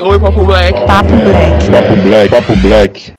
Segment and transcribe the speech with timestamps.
[0.00, 0.86] Oi, Papo Black.
[0.86, 1.70] Papo Black.
[1.70, 2.28] Papo Black.
[2.30, 3.14] Papo Black.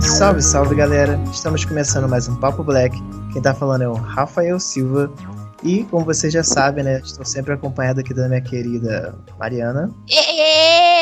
[0.00, 1.20] Salve, salve galera!
[1.32, 2.96] Estamos começando mais um Papo Black.
[3.32, 5.10] Quem tá falando é o Rafael Silva.
[5.64, 7.00] E, como vocês já sabem, né?
[7.02, 9.90] Estou sempre acompanhado aqui da minha querida Mariana.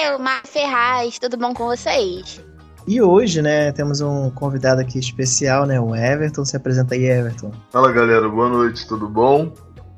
[0.04, 2.40] Eu, Mar Ferraz, tudo bom com vocês?
[2.88, 5.80] E hoje, né, temos um convidado aqui especial, né?
[5.80, 6.44] O Everton.
[6.44, 7.52] Se apresenta aí, Everton.
[7.70, 9.52] Fala galera, boa noite, tudo bom?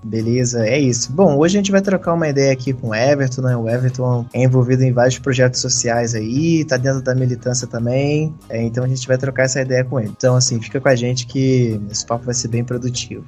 [0.04, 1.10] Beleza, é isso.
[1.10, 3.56] Bom, hoje a gente vai trocar uma ideia aqui com o Everton, né?
[3.56, 8.34] O Everton é envolvido em vários projetos sociais aí, tá dentro da militância também.
[8.50, 10.12] É, então a gente vai trocar essa ideia com ele.
[10.14, 13.24] Então, assim, fica com a gente que esse papo vai ser bem produtivo.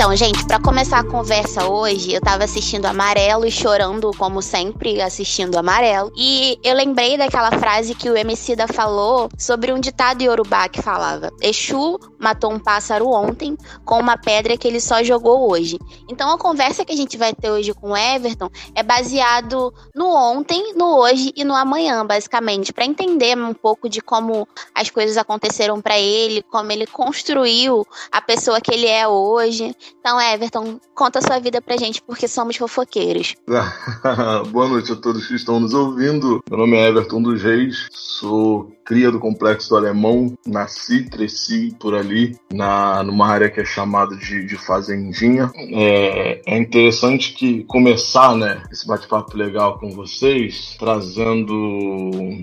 [0.00, 4.98] Então, gente, para começar a conversa hoje, eu tava assistindo Amarelo e chorando, como sempre,
[4.98, 6.10] assistindo Amarelo.
[6.16, 10.80] E eu lembrei daquela frase que o MC da falou sobre um ditado Yorubá que
[10.80, 15.78] falava: Exu matou um pássaro ontem com uma pedra que ele só jogou hoje.
[16.08, 20.08] Então, a conversa que a gente vai ter hoje com o Everton é baseado no
[20.08, 25.18] ontem, no hoje e no amanhã, basicamente, para entender um pouco de como as coisas
[25.18, 29.76] aconteceram para ele, como ele construiu a pessoa que ele é hoje.
[29.98, 33.34] Então, Everton, conta a sua vida pra gente, porque somos fofoqueiros.
[34.50, 36.42] Boa noite a todos que estão nos ouvindo.
[36.48, 41.94] Meu nome é Everton dos Reis, sou cria do Complexo do Alemão, nasci, cresci por
[41.94, 45.48] ali, na, numa área que é chamada de, de Fazendinha.
[45.54, 51.54] É, é interessante que começar né, esse bate-papo legal com vocês, trazendo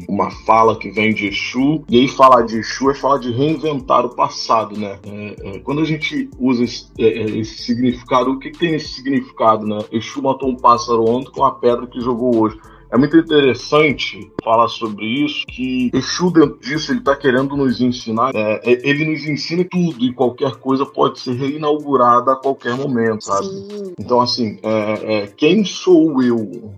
[0.08, 4.06] uma fala que vem de Exu, e aí falar de Exu é falar de reinventar
[4.06, 5.00] o passado, né?
[5.06, 8.72] É, é, quando a gente usa esse, é, é, esse significado, o que, que tem
[8.72, 9.80] nesse significado, né?
[9.92, 12.58] Exu matou um pássaro ontem com a pedra que jogou hoje.
[12.90, 18.32] É muito interessante falar sobre isso, que Exu dentro disso, ele está querendo nos ensinar,
[18.34, 23.26] é, é, ele nos ensina tudo e qualquer coisa pode ser reinaugurada a qualquer momento,
[23.26, 23.48] sabe?
[23.48, 23.94] Sim.
[24.00, 26.74] Então, assim, é, é, quem sou eu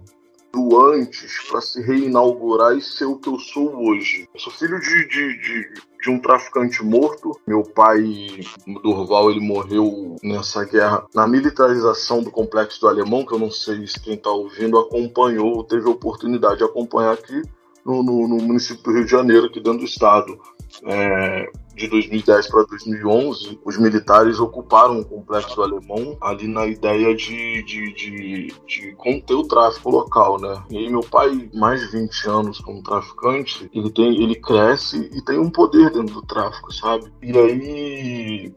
[0.51, 4.27] do antes para se reinaugurar e ser o que eu sou hoje?
[4.33, 7.39] Eu sou filho de, de, de, de um traficante morto.
[7.45, 8.39] Meu pai,
[8.81, 13.85] Durval, ele morreu nessa guerra, na militarização do complexo do Alemão, que eu não sei
[13.85, 17.41] se quem está ouvindo acompanhou, teve a oportunidade de acompanhar aqui
[17.85, 20.39] no, no, no município do Rio de Janeiro, aqui dentro do estado.
[20.85, 21.49] É,
[21.79, 27.93] de 2010 para 2011, os militares ocuparam o complexo Alemão ali na ideia de, de,
[27.93, 30.61] de, de, conter o tráfico local, né?
[30.69, 35.23] E aí meu pai, mais de 20 anos como traficante, ele tem, ele cresce e
[35.23, 37.11] tem um poder dentro do tráfico, sabe?
[37.23, 38.53] E aí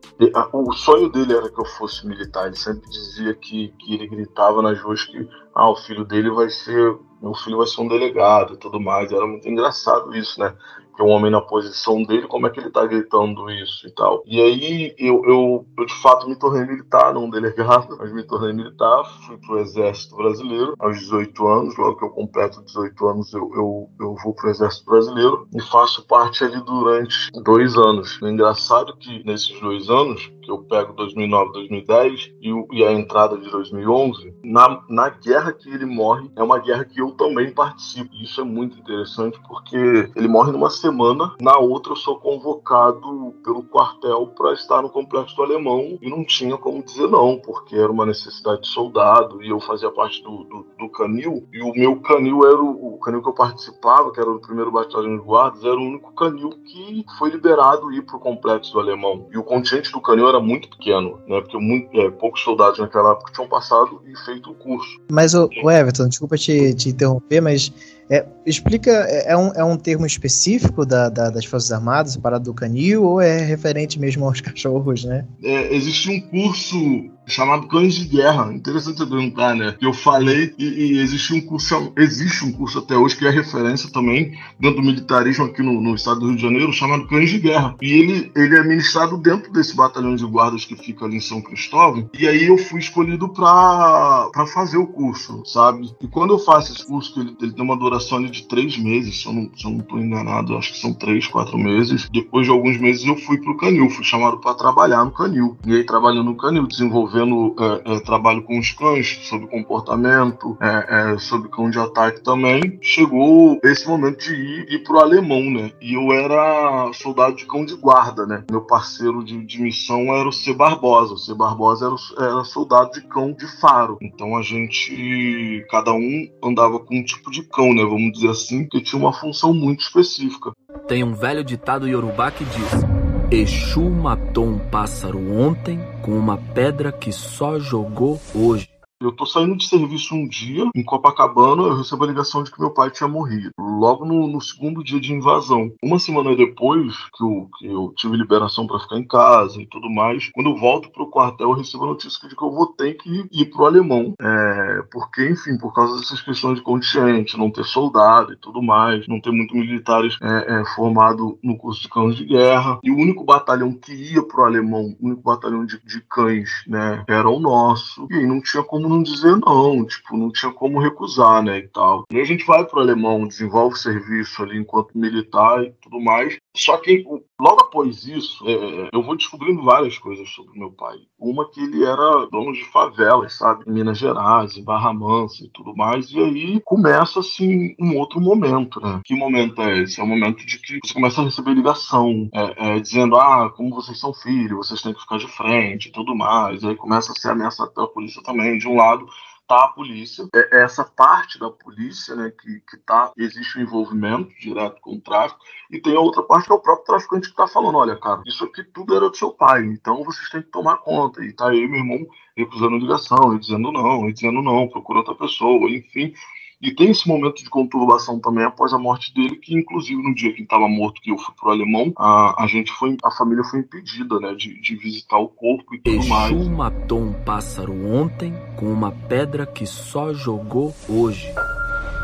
[0.52, 2.46] o sonho dele era que eu fosse militar.
[2.46, 6.50] Ele sempre dizia que, que ele gritava nas ruas que ah, o filho dele vai
[6.50, 9.12] ser meu filho vai ser um delegado e tudo mais.
[9.12, 10.52] Era muito engraçado isso, né?
[10.94, 14.22] Que um homem na posição dele, como é que ele tá gritando isso e tal.
[14.26, 18.52] E aí eu, eu, eu de fato me tornei militar, não delegado, mas me tornei
[18.52, 23.50] militar, fui pro Exército Brasileiro aos 18 anos, logo que eu completo 18 anos eu,
[23.54, 28.18] eu, eu vou pro Exército Brasileiro e faço parte ali durante dois anos.
[28.22, 33.38] É engraçado que nesses dois anos, que eu pego 2009, 2010 e, e a entrada
[33.38, 38.14] de 2011, na, na guerra que ele morre, é uma guerra que eu também participo.
[38.14, 43.62] Isso é muito interessante porque ele morre numa semana, na outra eu sou convocado pelo
[43.62, 47.90] quartel para estar no complexo do alemão e não tinha como dizer não, porque era
[47.90, 52.00] uma necessidade de soldado e eu fazia parte do, do, do canil e o meu
[52.00, 55.64] canil era o, o, canil que eu participava, que era o primeiro batalhão de guardas,
[55.64, 59.28] era o único canil que foi liberado ir para o complexo do alemão.
[59.32, 61.40] E o contingente do canil era muito pequeno, né?
[61.40, 65.00] Porque muito, é, poucos soldados naquela época tinham passado e feito o curso.
[65.10, 67.72] Mas o, o Everton, desculpa te, te interromper, mas
[68.10, 72.44] é, explica, é, é um, é um termo específico da, da, das Forças Armadas, parada
[72.44, 75.26] do canil, ou é referente mesmo aos cachorros, né?
[75.42, 78.52] É, existe um curso chamado Cães de Guerra.
[78.52, 79.76] Interessante perguntar, né?
[79.80, 83.90] Eu falei e, e, existe um curso, existe um curso até hoje que é referência
[83.90, 87.38] também dentro do militarismo aqui no, no, estado do Rio de Janeiro, chamado Cães de
[87.38, 87.74] Guerra.
[87.80, 91.40] E ele, ele é ministrado dentro desse batalhão de guardas que fica ali em São
[91.40, 92.08] Cristóvão.
[92.18, 95.90] E aí eu fui escolhido para fazer o curso, sabe?
[96.00, 99.26] E quando eu faço esse curso, ele, ele tem uma duração de três meses, se
[99.26, 102.08] eu não, tô enganado, acho que são três, quatro meses.
[102.10, 105.56] Depois de alguns meses eu fui pro Canil, fui chamado para trabalhar no Canil.
[105.66, 111.12] E aí trabalhando no Canil, desenvolvendo é, é, trabalho com os cães, sobre comportamento, é,
[111.12, 115.72] é, sobre cão de ataque também, chegou esse momento de ir, ir pro alemão, né?
[115.80, 118.44] E eu era soldado de cão de guarda, né?
[118.50, 120.52] Meu parceiro de, de missão era o C.
[120.52, 121.14] Barbosa.
[121.14, 121.34] O C.
[121.34, 123.98] Barbosa era, era soldado de cão de faro.
[124.00, 127.82] Então a gente, cada um andava com um tipo de cão, né?
[127.84, 130.52] Vamos dizer assim, que tinha uma função muito específica.
[130.88, 133.01] Tem um velho ditado iorubá que diz:
[133.32, 138.68] Exu matou um pássaro ontem com uma pedra que só jogou hoje.
[139.02, 142.60] Eu tô saindo de serviço um dia, em Copacabana, eu recebo a ligação de que
[142.60, 143.50] meu pai tinha morrido.
[143.58, 145.72] Logo no, no segundo dia de invasão.
[145.82, 149.90] Uma semana depois que eu, que eu tive liberação para ficar em casa e tudo
[149.90, 152.94] mais, quando eu volto pro quartel, eu recebo a notícia de que eu vou ter
[152.94, 154.14] que ir pro alemão.
[154.20, 159.08] É, porque, enfim, por causa dessas questões de contingente, não ter soldado e tudo mais,
[159.08, 162.78] não ter muito militares é, é, formado no curso de cães de guerra.
[162.84, 167.02] E o único batalhão que ia pro alemão, o único batalhão de, de cães, né,
[167.08, 168.06] era o nosso.
[168.08, 171.68] E aí não tinha como não dizer não, tipo, não tinha como recusar, né, e
[171.68, 172.04] tal.
[172.12, 176.36] E a gente vai pro alemão, desenvolve serviço ali enquanto militar e tudo mais.
[176.54, 177.04] Só que
[177.40, 180.96] logo após isso, é, é, eu vou descobrindo várias coisas sobre meu pai.
[181.18, 185.48] Uma que ele era dono de favelas, sabe, em Minas Gerais, em Barra Mansa e
[185.48, 186.10] tudo mais.
[186.10, 189.00] E aí começa, assim, um outro momento, né?
[189.04, 189.98] Que momento é esse?
[189.98, 193.74] É o momento de que você começa a receber ligação, é, é, dizendo, ah, como
[193.74, 196.62] vocês são filhos, vocês têm que ficar de frente e tudo mais.
[196.62, 199.06] E aí começa a ser ameaçado pela polícia também, de um lado
[199.52, 204.32] a polícia, é, é essa parte da polícia, né, que, que tá, existe um envolvimento
[204.40, 205.40] direto com o tráfico,
[205.70, 208.22] e tem a outra parte que é o próprio traficante que tá falando, olha, cara,
[208.26, 211.48] isso aqui tudo era do seu pai, então vocês têm que tomar conta, e tá
[211.48, 212.06] aí meu irmão
[212.36, 216.14] recusando ligação, e dizendo não, e dizendo não, procura outra pessoa, enfim,
[216.62, 220.30] e tem esse momento de conturbação também após a morte dele, que inclusive no dia
[220.30, 223.42] que ele estava morto, que eu fui pro alemão, a, a gente foi, a família
[223.42, 226.48] foi impedida, né, de, de visitar o corpo e tudo Exu mais.
[226.48, 231.28] matou um pássaro ontem com uma pedra que só jogou hoje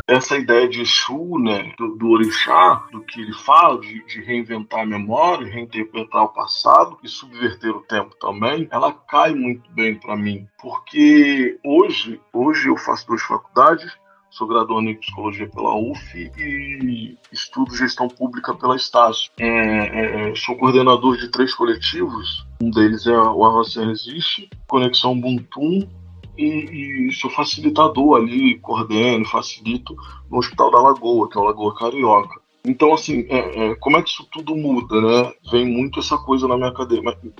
[0.08, 4.80] essa ideia de Exu, né, do, do, orixá, do que ele fala, de, de, reinventar
[4.80, 10.16] a memória, reinterpretar o passado e subverter o tempo também, ela cai muito bem para
[10.16, 13.92] mim, porque hoje, hoje eu faço duas faculdades,
[14.30, 19.30] Sou graduando em psicologia pela UF e estudo gestão pública pela Estácio.
[19.38, 22.46] É, é, é, sou coordenador de três coletivos.
[22.62, 25.88] Um deles é o Arroça Resiste, Conexão Ubuntu
[26.36, 29.96] e, e, sou facilitador ali, coordeno, facilito
[30.30, 32.40] no Hospital da Lagoa, que é o Lagoa Carioca.
[32.64, 35.32] Então, assim, é, é, como é que isso tudo muda, né?
[35.50, 36.72] Vem muito essa coisa na minha,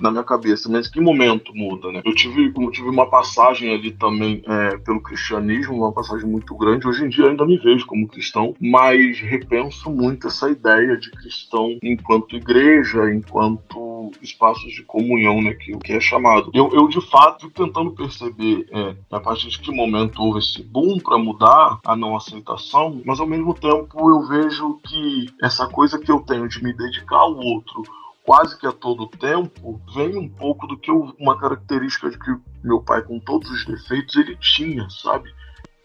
[0.01, 2.01] na minha cabeça, mas que momento muda, né?
[2.05, 6.87] Eu tive, eu tive uma passagem ali também é, pelo cristianismo, uma passagem muito grande.
[6.87, 11.77] Hoje em dia ainda me vejo como cristão, mas repenso muito essa ideia de cristão
[11.83, 15.53] enquanto igreja, enquanto espaços de comunhão, né?
[15.53, 16.51] Que que é chamado.
[16.53, 20.99] Eu, eu de fato, tentando perceber é, a partir de que momento houve esse boom
[20.99, 25.08] para mudar a não aceitação, mas ao mesmo tempo eu vejo que
[25.41, 27.83] essa coisa que eu tenho de me dedicar ao outro
[28.29, 32.31] quase que a todo tempo vem um pouco do que eu, uma característica de que
[32.63, 35.33] meu pai, com todos os defeitos, ele tinha, sabe?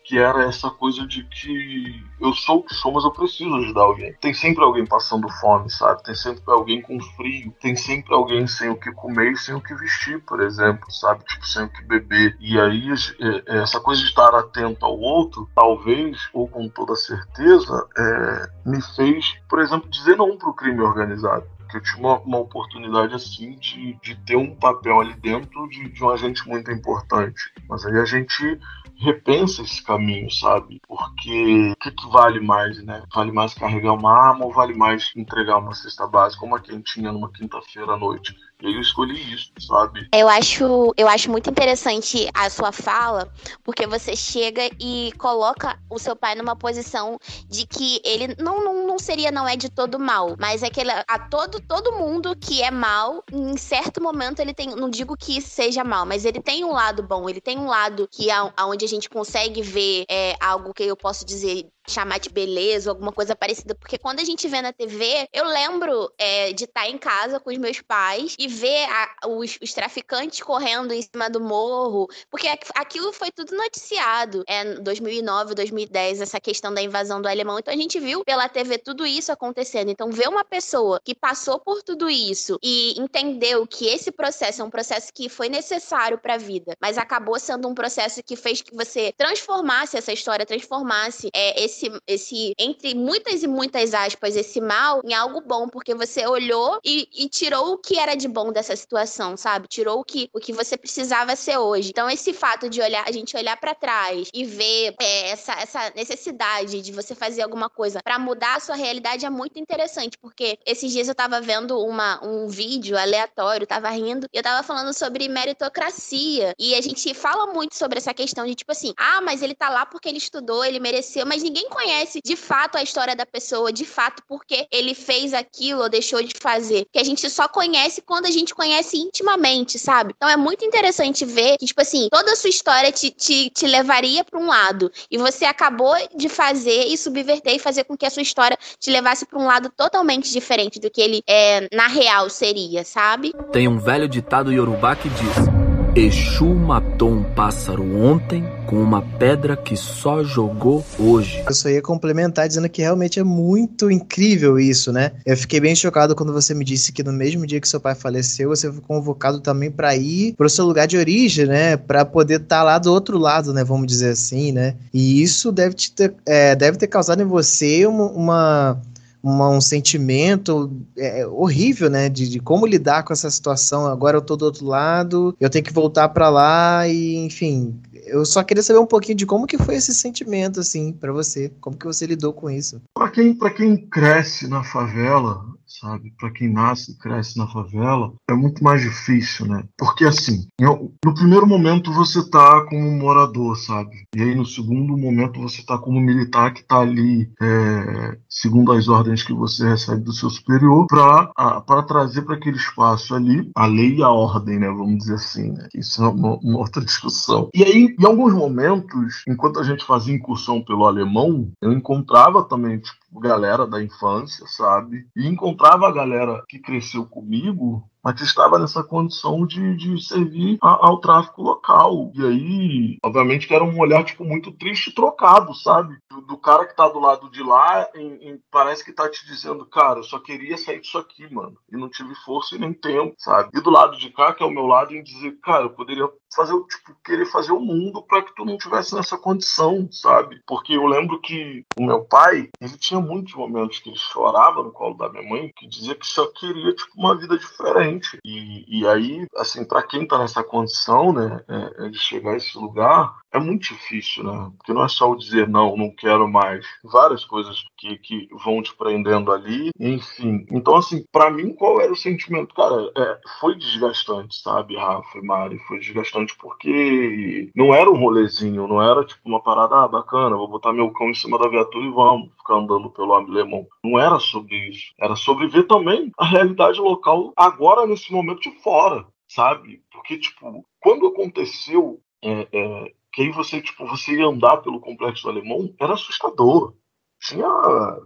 [0.05, 3.81] Que era essa coisa de que eu sou o que sou, mas eu preciso ajudar
[3.81, 4.13] alguém.
[4.21, 6.03] Tem sempre alguém passando fome, sabe?
[6.03, 9.61] Tem sempre alguém com frio, tem sempre alguém sem o que comer e sem o
[9.63, 11.25] que vestir, por exemplo, sabe?
[11.25, 12.37] Tipo, sem o que beber.
[12.39, 16.95] E aí, é, é, essa coisa de estar atento ao outro, talvez, ou com toda
[16.95, 21.47] certeza, é, me fez, por exemplo, dizer não para o crime organizado
[21.77, 26.05] eu tinha uma, uma, oportunidade assim de, de ter um papel ali dentro de, de
[26.05, 27.53] um agente muito importante.
[27.69, 28.61] Mas aí a gente
[28.99, 30.81] repensa esse caminho, sabe?
[30.87, 33.05] Porque o que, que, vale mais, né?
[33.15, 37.31] Vale mais carregar uma arma ou vale mais entregar uma cesta básica, uma quentinha numa
[37.31, 38.35] quinta-feira à noite?
[38.63, 40.09] Eu escolhi isso, sabe?
[40.13, 43.31] Eu acho, eu acho muito interessante a sua fala,
[43.63, 47.19] porque você chega e coloca o seu pai numa posição
[47.49, 50.81] de que ele não, não, não seria, não é de todo mal, mas é que
[50.81, 55.17] ele, a todo, todo mundo que é mal, em certo momento ele tem, não digo
[55.17, 58.37] que seja mal, mas ele tem um lado bom, ele tem um lado que é
[58.61, 63.13] onde a gente consegue ver é, algo que eu posso dizer chamar de beleza, alguma
[63.13, 63.75] coisa parecida.
[63.75, 67.51] Porque quando a gente vê na TV, eu lembro é, de estar em casa com
[67.51, 72.09] os meus pais e ver a, os, os, traficantes correndo em cima do morro.
[72.31, 74.45] Porque aquilo foi tudo noticiado.
[74.47, 77.59] É 2009, 2010, essa questão da invasão do alemão.
[77.59, 79.91] Então a gente viu pela TV tudo isso acontecendo.
[79.91, 84.65] Então ver uma pessoa que passou por tudo isso e entendeu que esse processo é
[84.65, 88.63] um processo que foi necessário para a vida, mas acabou sendo um processo que fez
[88.63, 94.37] que você transformasse essa história, transformasse é, esse esse, esse, entre muitas e muitas aspas,
[94.37, 98.29] esse mal em algo bom, porque você olhou e, e tirou o que era de
[98.29, 99.67] bom dessa situação, sabe?
[99.67, 101.91] Tirou o que, o que você precisava ser hoje.
[101.91, 105.93] Então, esse fato de olhar, a gente olhar para trás e ver é, essa, essa
[105.95, 110.59] necessidade de você fazer alguma coisa para mudar a sua realidade é muito interessante, porque
[110.65, 114.93] esses dias eu tava vendo uma, um vídeo aleatório, tava rindo, e eu tava falando
[114.93, 116.55] sobre meritocracia.
[116.59, 119.69] E a gente fala muito sobre essa questão de tipo assim, ah, mas ele tá
[119.69, 123.73] lá porque ele estudou, ele mereceu, mas ninguém conhece de fato a história da pessoa,
[123.73, 126.87] de fato porque ele fez aquilo ou deixou de fazer.
[126.93, 130.15] Que a gente só conhece quando a gente conhece intimamente, sabe?
[130.17, 133.67] Então é muito interessante ver que, tipo assim, toda a sua história te, te, te
[133.67, 134.91] levaria para um lado.
[135.11, 138.91] E você acabou de fazer e subverter e fazer com que a sua história te
[138.91, 143.33] levasse para um lado totalmente diferente do que ele é, na real seria, sabe?
[143.53, 145.54] Tem um velho ditado iorubá que diz.
[145.97, 151.41] Exu matou um pássaro ontem com uma pedra que só jogou hoje.
[151.47, 155.13] Eu só ia complementar dizendo que realmente é muito incrível isso, né?
[155.25, 157.95] Eu fiquei bem chocado quando você me disse que no mesmo dia que seu pai
[157.95, 161.77] faleceu, você foi convocado também para ir para o seu lugar de origem, né?
[161.77, 163.63] Para poder estar tá lá do outro lado, né?
[163.63, 164.75] Vamos dizer assim, né?
[164.93, 168.83] E isso deve, te ter, é, deve ter causado em você uma, uma
[169.25, 172.11] uma, um sentimento é, horrível, né?
[172.11, 173.87] De, de, como lidar com essa situação.
[173.87, 177.75] Agora eu tô do outro lado, eu tenho que voltar para lá e, enfim.
[178.07, 181.51] Eu só queria saber um pouquinho de como que foi esse sentimento, assim, para você.
[181.59, 182.83] Como que você lidou com isso?
[183.15, 185.41] Quem, quem cresce na favela,
[185.81, 186.13] sabe?
[186.19, 189.65] Para quem nasce e cresce na favela, é muito mais difícil, né?
[189.79, 194.07] Porque assim, no primeiro momento você tá como morador, sabe?
[194.17, 198.89] E aí no segundo momento você tá como militar que tá ali, é, segundo as
[198.89, 203.97] ordens que você recebe do seu superior, para trazer para aquele espaço ali a lei
[203.97, 204.69] e a ordem, né?
[204.69, 205.69] Vamos dizer assim, né?
[205.75, 207.49] Isso é uma, uma outra discussão.
[207.55, 212.79] E aí, em alguns momentos, enquanto a gente fazia incursão pelo alemão, eu encontrava também,
[212.79, 215.07] tipo, galera da infância, sabe?
[215.17, 220.87] E encontrava a galera que cresceu comigo mas estava nessa condição de, de servir a,
[220.87, 222.13] ao tráfico local.
[222.15, 225.97] E aí, obviamente, que era um olhar tipo, muito triste e trocado, sabe?
[226.11, 229.25] Do, do cara que tá do lado de lá, em, em, parece que tá te
[229.25, 231.57] dizendo, cara, eu só queria sair disso aqui, mano.
[231.73, 233.49] E não tive força e nem tempo, sabe?
[233.55, 236.07] E do lado de cá, que é o meu lado, em dizer, cara, eu poderia
[236.35, 240.41] fazer, tipo, querer fazer o mundo para que tu não tivesse nessa condição, sabe?
[240.47, 244.73] Porque eu lembro que o meu pai, ele tinha muitos momentos que ele chorava no
[244.73, 248.19] colo da minha mãe, que dizia que só queria, tipo, uma vida diferente.
[248.25, 252.37] E, e aí, assim, para quem está nessa condição, né, é, é, de chegar a
[252.37, 254.53] esse lugar, é muito difícil, né?
[254.57, 256.65] Porque não é só o dizer não, não quero mais.
[256.85, 260.47] Várias coisas que, que vão te prendendo ali, enfim.
[260.53, 262.55] Então, assim, para mim, qual era o sentimento?
[262.55, 265.59] Cara, é, foi desgastante, sabe, Rafa e Mari?
[265.67, 270.49] Foi desgastante porque não era um rolezinho, não era tipo uma parada, ah, bacana, vou
[270.49, 273.67] botar meu cão em cima da viatura e vamos ficar andando pelo Alemão.
[273.85, 274.93] Não era sobre isso.
[274.99, 279.83] Era sobre ver também a realidade local agora, nesse momento de fora, sabe?
[279.93, 285.25] Porque, tipo, quando aconteceu é, é, que aí você, tipo, você ia andar pelo complexo
[285.25, 286.75] do alemão, era assustador.
[287.21, 287.49] Tinha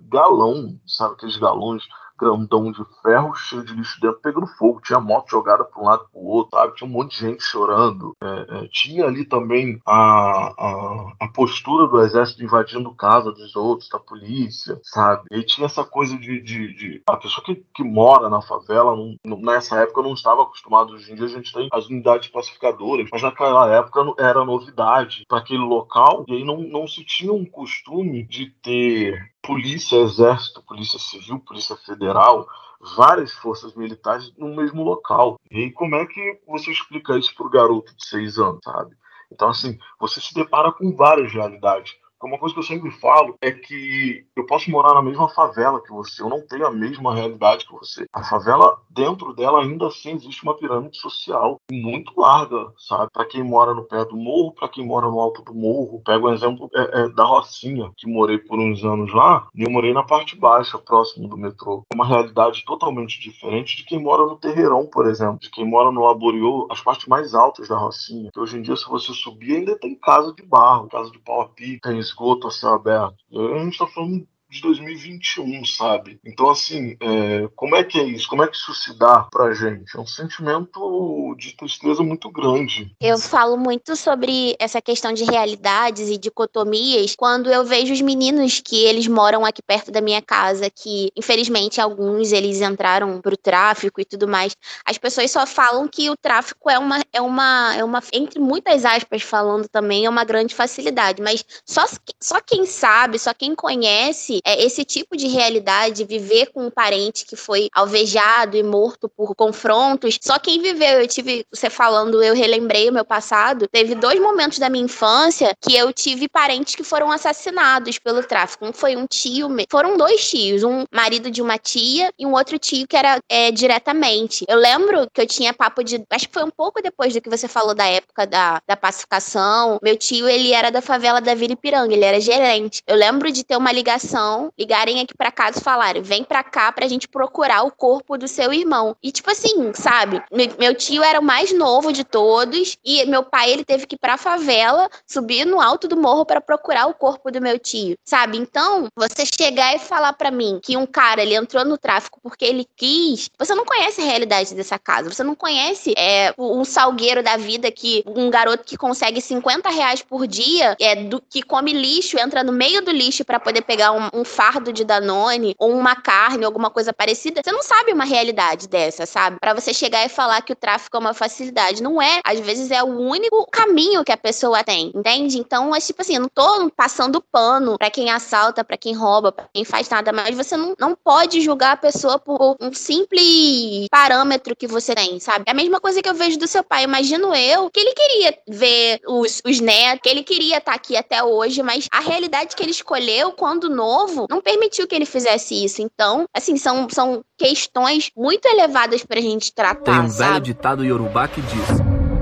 [0.02, 1.82] galão, sabe, aqueles galões
[2.18, 4.80] grandão de ferro, cheio de lixo dentro, pegando fogo.
[4.80, 6.74] Tinha moto jogada para um lado para o outro, sabe?
[6.74, 8.16] Tinha um monte de gente chorando.
[8.22, 13.88] É, é, tinha ali também a, a, a, postura do exército invadindo casa dos outros,
[13.88, 15.24] da polícia, sabe?
[15.30, 19.16] E tinha essa coisa de, de, de a pessoa que, que mora na favela, não,
[19.24, 20.92] não, nessa época não estava acostumado.
[20.92, 25.38] Hoje em dia a gente tem as unidades pacificadoras, mas naquela época era novidade para
[25.38, 30.98] aquele local e aí não, não se tinha um costume de ter polícia, exército, polícia
[30.98, 32.46] civil, polícia federal,
[32.94, 35.40] várias forças militares no mesmo local.
[35.50, 38.94] E como é que você explica isso para o garoto de seis anos, sabe?
[39.32, 41.96] Então, assim, você se depara com várias realidades.
[42.22, 45.92] Uma coisa que eu sempre falo é que eu posso morar na mesma favela que
[45.92, 48.06] você, eu não tenho a mesma realidade que você.
[48.12, 53.10] A favela, dentro dela, ainda assim existe uma pirâmide social muito larga, sabe?
[53.12, 56.02] Para quem mora no pé do morro, para quem mora no alto do morro.
[56.04, 59.70] Pego o exemplo é, é, da Rocinha, que morei por uns anos lá, e eu
[59.70, 61.84] morei na parte baixa, próximo do metrô.
[61.94, 66.04] Uma realidade totalmente diferente de quem mora no Terreirão, por exemplo, de quem mora no
[66.04, 68.30] Laboriô, as partes mais altas da Rocinha.
[68.32, 71.42] Que hoje em dia, se você subir, ainda tem casa de barro, casa de pau
[71.42, 73.16] a pique, tem esgoto a céu aberto.
[73.32, 76.18] A gente está falando de 2021, sabe?
[76.24, 78.28] Então, assim, é, como é que é isso?
[78.28, 79.94] Como é que isso se dá pra gente?
[79.94, 82.94] É um sentimento de tristeza muito grande.
[83.00, 88.60] Eu falo muito sobre essa questão de realidades e dicotomias quando eu vejo os meninos
[88.60, 94.00] que eles moram aqui perto da minha casa, que infelizmente alguns eles entraram pro tráfico
[94.00, 94.56] e tudo mais.
[94.84, 98.84] As pessoas só falam que o tráfico é uma, é uma, é uma entre muitas
[98.84, 101.84] aspas falando também, é uma grande facilidade, mas só,
[102.20, 107.24] só quem sabe, só quem conhece é, esse tipo de realidade, viver com um parente
[107.24, 111.00] que foi alvejado e morto por confrontos, só quem viveu.
[111.00, 115.54] Eu tive, você falando, eu relembrei o meu passado, teve dois momentos da minha infância
[115.60, 118.66] que eu tive parentes que foram assassinados pelo tráfico.
[118.66, 122.58] Um foi um tio, foram dois tios, um marido de uma tia e um outro
[122.58, 124.44] tio que era é, diretamente.
[124.48, 127.30] Eu lembro que eu tinha papo de, acho que foi um pouco depois do que
[127.30, 129.78] você falou da época da, da pacificação.
[129.82, 132.82] Meu tio, ele era da favela da Vila Ipiranga, ele era gerente.
[132.86, 134.27] Eu lembro de ter uma ligação,
[134.58, 138.28] ligarem aqui para casa e falarem: vem pra cá pra gente procurar o corpo do
[138.28, 138.96] seu irmão.
[139.02, 140.22] E tipo assim, sabe?
[140.58, 143.98] Meu tio era o mais novo de todos e meu pai, ele teve que ir
[143.98, 148.38] pra favela, subir no alto do morro para procurar o corpo do meu tio, sabe?
[148.38, 152.44] Então, você chegar e falar para mim que um cara, ele entrou no tráfico porque
[152.44, 157.22] ele quis, você não conhece a realidade dessa casa, você não conhece é, um salgueiro
[157.22, 161.72] da vida que um garoto que consegue 50 reais por dia, é, do, que come
[161.72, 165.72] lixo, entra no meio do lixo para poder pegar um, um, fardo de Danone ou
[165.72, 167.40] uma carne, alguma coisa parecida.
[167.44, 169.38] Você não sabe uma realidade dessa, sabe?
[169.40, 171.82] Para você chegar e falar que o tráfico é uma facilidade.
[171.82, 172.20] Não é.
[172.24, 175.38] Às vezes é o único caminho que a pessoa tem, entende?
[175.38, 179.32] Então, é tipo assim, eu não tô passando pano para quem assalta, para quem rouba,
[179.32, 183.86] pra quem faz nada, mas você não, não pode julgar a pessoa por um simples
[183.90, 185.44] parâmetro que você tem, sabe?
[185.46, 186.84] É a mesma coisa que eu vejo do seu pai.
[186.84, 190.96] Imagino eu que ele queria ver os, os netos, que ele queria estar tá aqui
[190.96, 195.64] até hoje, mas a realidade que ele escolheu quando novo não permitiu que ele fizesse
[195.64, 195.82] isso.
[195.82, 199.92] Então, assim, são, são questões muito elevadas pra gente tratar.
[199.92, 200.32] Tem um sabe?
[200.32, 201.68] velho ditado iorubá que diz: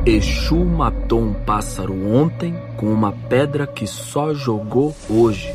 [0.07, 5.55] Exu matou um pássaro ontem com uma pedra que só jogou hoje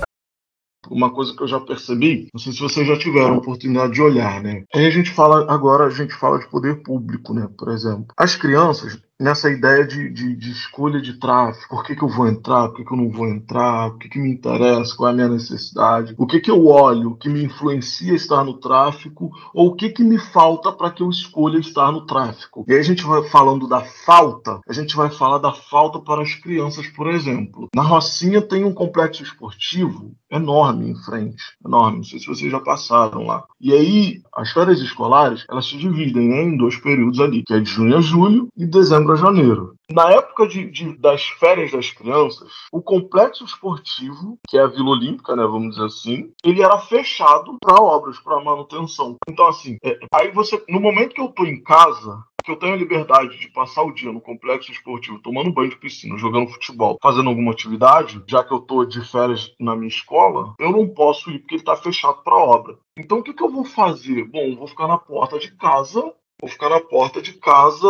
[0.90, 4.02] uma coisa que eu já percebi, não sei se vocês já tiveram a oportunidade de
[4.02, 4.64] olhar, né?
[4.74, 7.48] Aí a gente fala, agora a gente fala de poder público, né?
[7.58, 8.08] Por exemplo.
[8.18, 11.68] As crianças, nessa ideia de, de, de, escolha de tráfego.
[11.70, 12.68] Por que, que eu vou entrar?
[12.68, 13.88] Por que, que eu não vou entrar?
[13.88, 14.96] O que, que me interessa?
[14.96, 16.16] Qual é a minha necessidade?
[16.18, 19.32] O que, que eu olho que me influencia estar no tráfico?
[19.54, 22.66] Ou o que, que me falta para que eu escolha estar no tráfico?
[22.68, 26.24] E aí a gente vai falando da falta, a gente vai falar da falta para
[26.24, 27.70] as crianças, por exemplo.
[27.76, 31.44] Na Rocinha tem um complexo esportivo enorme em frente.
[31.64, 31.98] Enorme.
[31.98, 33.44] Não sei se vocês já passaram lá.
[33.60, 37.60] E aí, as férias escolares, elas se dividem né, em dois períodos ali, que é
[37.60, 39.76] de junho a julho e dezembro janeiro.
[39.92, 44.92] Na época de, de, das férias das crianças, o complexo esportivo, que é a Vila
[44.92, 49.18] Olímpica, né, vamos dizer assim, ele era fechado para obras, para manutenção.
[49.28, 52.74] Então, assim, é, aí você, no momento que eu tô em casa, que eu tenho
[52.74, 56.98] a liberdade de passar o dia no complexo esportivo, tomando banho de piscina, jogando futebol,
[57.02, 61.30] fazendo alguma atividade, já que eu tô de férias na minha escola, eu não posso
[61.30, 62.78] ir porque ele tá fechado para obra.
[62.98, 64.26] Então o que, que eu vou fazer?
[64.26, 67.88] Bom, vou ficar na porta de casa Vou ficar na porta de casa,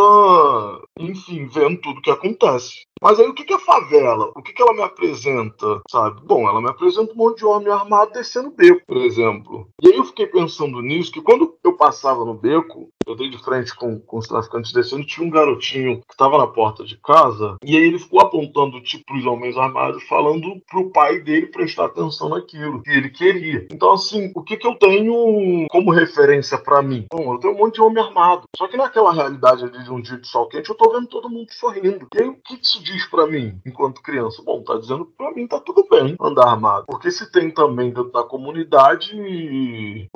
[0.98, 2.86] enfim, vendo tudo que acontece.
[3.02, 4.30] Mas aí o que, é favela?
[4.36, 6.20] O que, que ela me apresenta, sabe?
[6.24, 9.68] Bom, ela me apresenta um monte de homem armado descendo beco, por exemplo.
[9.82, 13.42] E aí eu fiquei pensando nisso, que quando eu passava no beco, eu dei de
[13.42, 17.56] frente com, com os traficantes descendo, tinha um garotinho que estava na porta de casa,
[17.64, 22.28] e aí ele ficou apontando tipo os homens armados, falando pro pai dele prestar atenção
[22.28, 23.66] naquilo que ele queria.
[23.72, 27.06] Então, assim, o que que eu tenho como referência para mim?
[27.12, 28.44] Bom, eu tenho um monte de homem armado.
[28.56, 31.28] Só que naquela realidade ali de um dia de sol quente, eu tô vendo todo
[31.28, 32.06] mundo sorrindo.
[32.14, 34.42] E aí, o que isso diz para mim, enquanto criança?
[34.42, 36.86] Bom, tá dizendo que pra mim tá tudo bem andar armado.
[36.86, 39.12] Porque se tem também dentro da comunidade,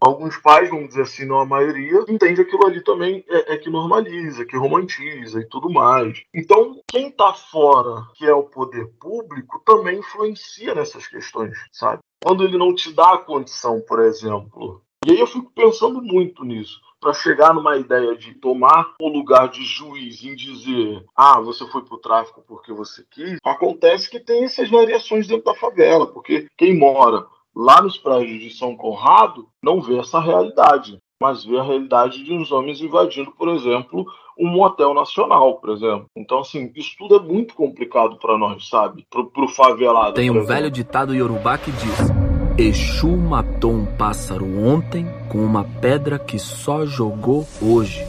[0.01, 3.71] alguns pais, vamos dizer assim, não a maioria, entende aquilo ali também é, é, que
[3.71, 6.23] normaliza, que romantiza e tudo mais.
[6.35, 12.01] Então, quem está fora, que é o poder público, também influencia nessas questões, sabe?
[12.23, 14.83] Quando ele não te dá a condição, por exemplo.
[15.07, 19.49] E aí eu fico pensando muito nisso para chegar numa ideia de tomar o lugar
[19.49, 24.43] de juiz em dizer, ah, você foi pro tráfico porque você quis, acontece que tem
[24.43, 29.81] essas variações dentro da favela, porque quem mora lá nos prédios de São Conrado não
[29.81, 34.05] vê essa realidade mas vê a realidade de uns homens invadindo, por exemplo,
[34.39, 36.05] um motel nacional, por exemplo.
[36.15, 39.07] Então, assim, isso tudo é muito complicado para nós, sabe?
[39.09, 40.13] Pro, pro favelado.
[40.13, 42.13] Tem um velho ditado iorubá que diz:
[42.59, 48.07] Exu matou um pássaro ontem com uma pedra que só jogou hoje.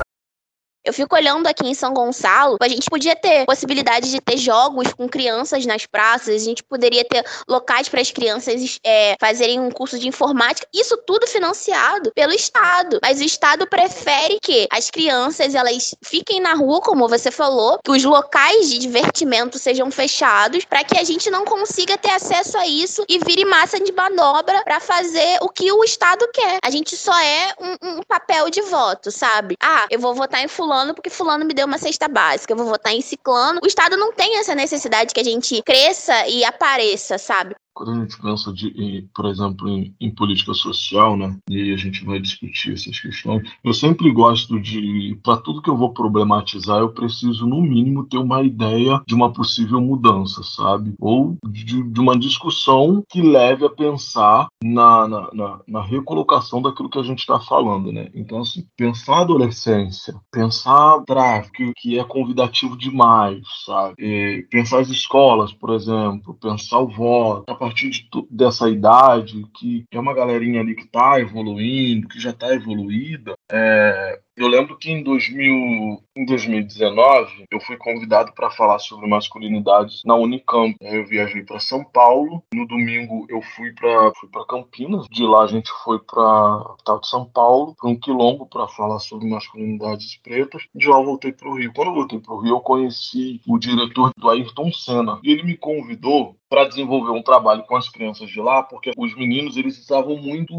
[0.87, 4.93] Eu fico olhando aqui em São Gonçalo, a gente podia ter possibilidade de ter jogos
[4.93, 9.69] com crianças nas praças, a gente poderia ter locais para as crianças é, fazerem um
[9.69, 12.99] curso de informática, isso tudo financiado pelo Estado.
[13.01, 17.91] Mas o Estado prefere que as crianças elas fiquem na rua, como você falou, que
[17.91, 22.65] os locais de divertimento sejam fechados, para que a gente não consiga ter acesso a
[22.65, 26.59] isso e vire massa de manobra para fazer o que o Estado quer.
[26.63, 29.57] A gente só é um, um papel de voto, sabe?
[29.61, 32.65] Ah, eu vou votar em fulano porque fulano me deu uma cesta básica, eu vou
[32.65, 33.59] votar em ciclano.
[33.63, 37.55] O Estado não tem essa necessidade que a gente cresça e apareça, sabe?
[37.77, 42.03] Quando a gente pensa, de, por exemplo, em, em, política social, né, e a gente
[42.03, 46.89] vai discutir essas questões, eu sempre gosto de, para tudo que eu vou problematizar, eu
[46.89, 50.95] preciso, no mínimo, ter uma ideia de uma possível mudança, sabe?
[50.99, 56.89] Ou de, de uma discussão que leve a pensar na, na, na, na recolocação daquilo
[56.89, 58.09] que a gente está falando, né?
[58.15, 63.93] Então, assim, pensar a adolescência, pensar tráfico, que é convidativo demais, sabe?
[63.99, 69.83] E pensar as escolas, por exemplo, pensar o voto, a partir de, dessa idade, que
[69.91, 74.91] é uma galerinha ali que está evoluindo, que já está evoluída, é, eu lembro que
[74.91, 80.75] em, 2000, em 2019 eu fui convidado para falar sobre masculinidade na Unicamp.
[80.79, 82.43] Eu viajei para São Paulo.
[82.53, 85.07] No domingo eu fui para fui Campinas.
[85.09, 88.99] De lá a gente foi para tal de São Paulo, para um quilombo para falar
[88.99, 90.67] sobre masculinidades pretas.
[90.75, 91.73] De lá eu voltei para o Rio.
[91.73, 95.43] Quando eu voltei para o Rio eu conheci o diretor do Ayrton Senna e ele
[95.43, 99.77] me convidou para desenvolver um trabalho com as crianças de lá, porque os meninos eles
[99.77, 100.53] estavam muito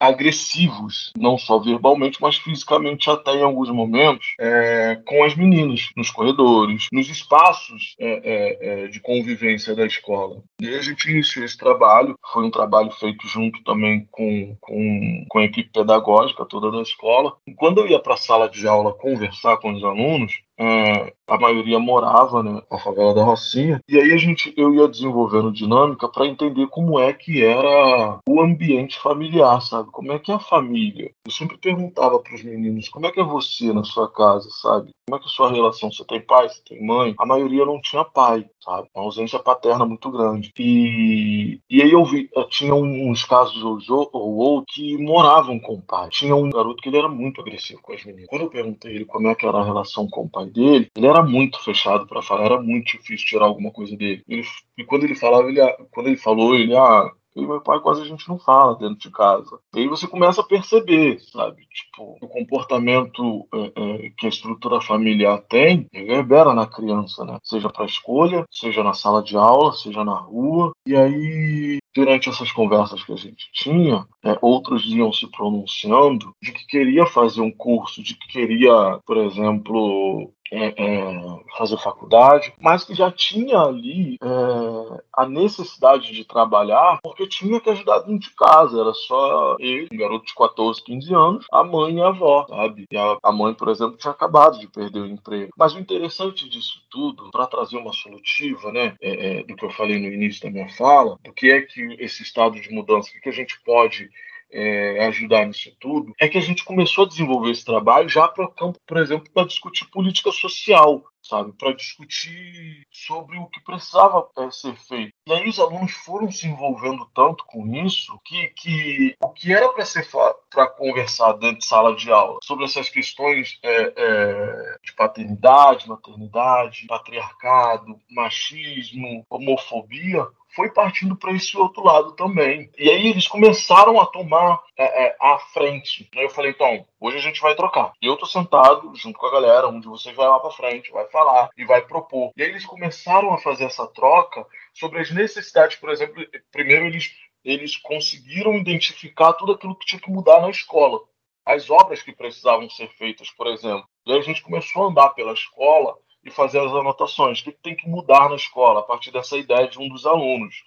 [0.00, 6.10] agressivos, não só verbalmente, mas fisicamente até em alguns momentos, é, com as meninas, nos
[6.10, 10.42] corredores, nos espaços é, é, é, de convivência da escola.
[10.60, 15.38] E a gente iniciou esse trabalho, foi um trabalho feito junto também com, com, com
[15.38, 17.34] a equipe pedagógica toda da escola.
[17.46, 21.38] E quando eu ia para a sala de aula conversar com os alunos, é, a
[21.38, 23.80] maioria morava né, na favela da Rocinha.
[23.88, 28.40] E aí a gente, eu ia desenvolvendo dinâmica para entender como é que era o
[28.40, 29.90] ambiente familiar, sabe?
[29.92, 31.10] Como é que é a família.
[31.26, 34.90] Eu sempre perguntava para os meninos como é que é você na sua casa, sabe?
[35.06, 35.92] Como é que é a sua relação?
[35.92, 37.14] Você tem pai, você tem mãe?
[37.18, 38.88] A maioria não tinha pai, sabe?
[38.94, 40.50] Uma ausência paterna muito grande.
[40.58, 45.82] E, e aí eu vi, eu tinha uns casos ou, ou que moravam com o
[45.82, 46.08] pai.
[46.10, 48.28] Tinha um garoto que ele era muito agressivo com as meninas.
[48.28, 51.06] Quando eu perguntei ele como é que era a relação com o pai dele, ele
[51.06, 54.22] era muito fechado para falar, era muito difícil tirar alguma coisa dele.
[54.28, 54.44] Ele,
[54.76, 58.02] e quando ele falava, ele, quando ele falou, ele, ah, eu e meu pai quase
[58.02, 59.58] a gente não fala dentro de casa.
[59.74, 61.66] E aí você começa a perceber, sabe?
[61.66, 67.38] Tipo, o comportamento é, é, que a estrutura familiar tem reverbera na criança, né?
[67.42, 70.72] Seja para escolha, seja na sala de aula, seja na rua.
[70.86, 76.52] E aí, durante essas conversas que a gente tinha, é, outros iam se pronunciando de
[76.52, 82.84] que queria fazer um curso, de que queria, por exemplo, é, é, fazer faculdade, mas
[82.84, 88.34] que já tinha ali é, a necessidade de trabalhar porque tinha que ajudar dentro de
[88.34, 88.80] casa.
[88.80, 92.86] Era só ele, um garoto de 14, 15 anos, a mãe e a avó, sabe?
[92.90, 95.52] E a, a mãe, por exemplo, tinha acabado de perder o emprego.
[95.56, 99.70] Mas o interessante disso tudo, para trazer uma solutiva, né, é, é, do que eu
[99.70, 103.12] falei no início da minha fala, do que é que esse estado de mudança, o
[103.12, 104.08] que, que a gente pode
[104.50, 108.44] é, ajudar nisso tudo, é que a gente começou a desenvolver esse trabalho já para
[108.44, 114.28] o campo, por exemplo, para discutir política social, sabe, para discutir sobre o que precisava
[114.38, 115.12] é, ser feito.
[115.28, 119.68] E aí os alunos foram se envolvendo tanto com isso que, que o que era
[119.68, 120.08] para ser
[120.48, 126.86] para conversar dentro de sala de aula sobre essas questões é, é, de paternidade, maternidade,
[126.86, 132.70] patriarcado, machismo, homofobia, foi partindo para esse outro lado também.
[132.76, 136.08] E aí eles começaram a tomar é, é, a frente.
[136.16, 137.92] Aí eu falei, então, hoje a gente vai trocar.
[138.00, 141.06] E eu tô sentado junto com a galera, onde vocês vai lá para frente, vai
[141.06, 142.32] falar e vai propor.
[142.36, 144.44] E aí eles começaram a fazer essa troca
[144.78, 147.12] sobre as necessidades, por exemplo, primeiro eles
[147.44, 151.00] eles conseguiram identificar tudo aquilo que tinha que mudar na escola.
[151.46, 153.88] As obras que precisavam ser feitas, por exemplo.
[154.06, 157.40] E aí a gente começou a andar pela escola e fazer as anotações.
[157.40, 160.62] O que, tem que mudar na escola a partir dessa ideia de um dos alunos?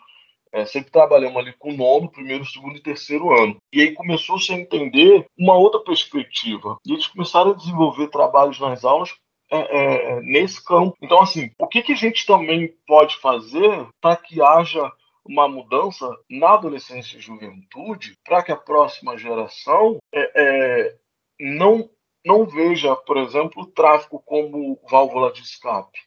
[0.51, 3.57] É, sempre trabalhamos ali com o nono, primeiro, segundo e terceiro ano.
[3.71, 6.77] E aí começou-se a entender uma outra perspectiva.
[6.85, 9.13] E eles começaram a desenvolver trabalhos nas aulas
[9.51, 10.97] é, é, nesse campo.
[11.01, 14.91] Então, assim, o que, que a gente também pode fazer para que haja
[15.25, 20.95] uma mudança na adolescência e juventude, para que a próxima geração é, é
[21.39, 21.89] não
[22.23, 25.99] não veja, por exemplo, o tráfico como válvula de escape.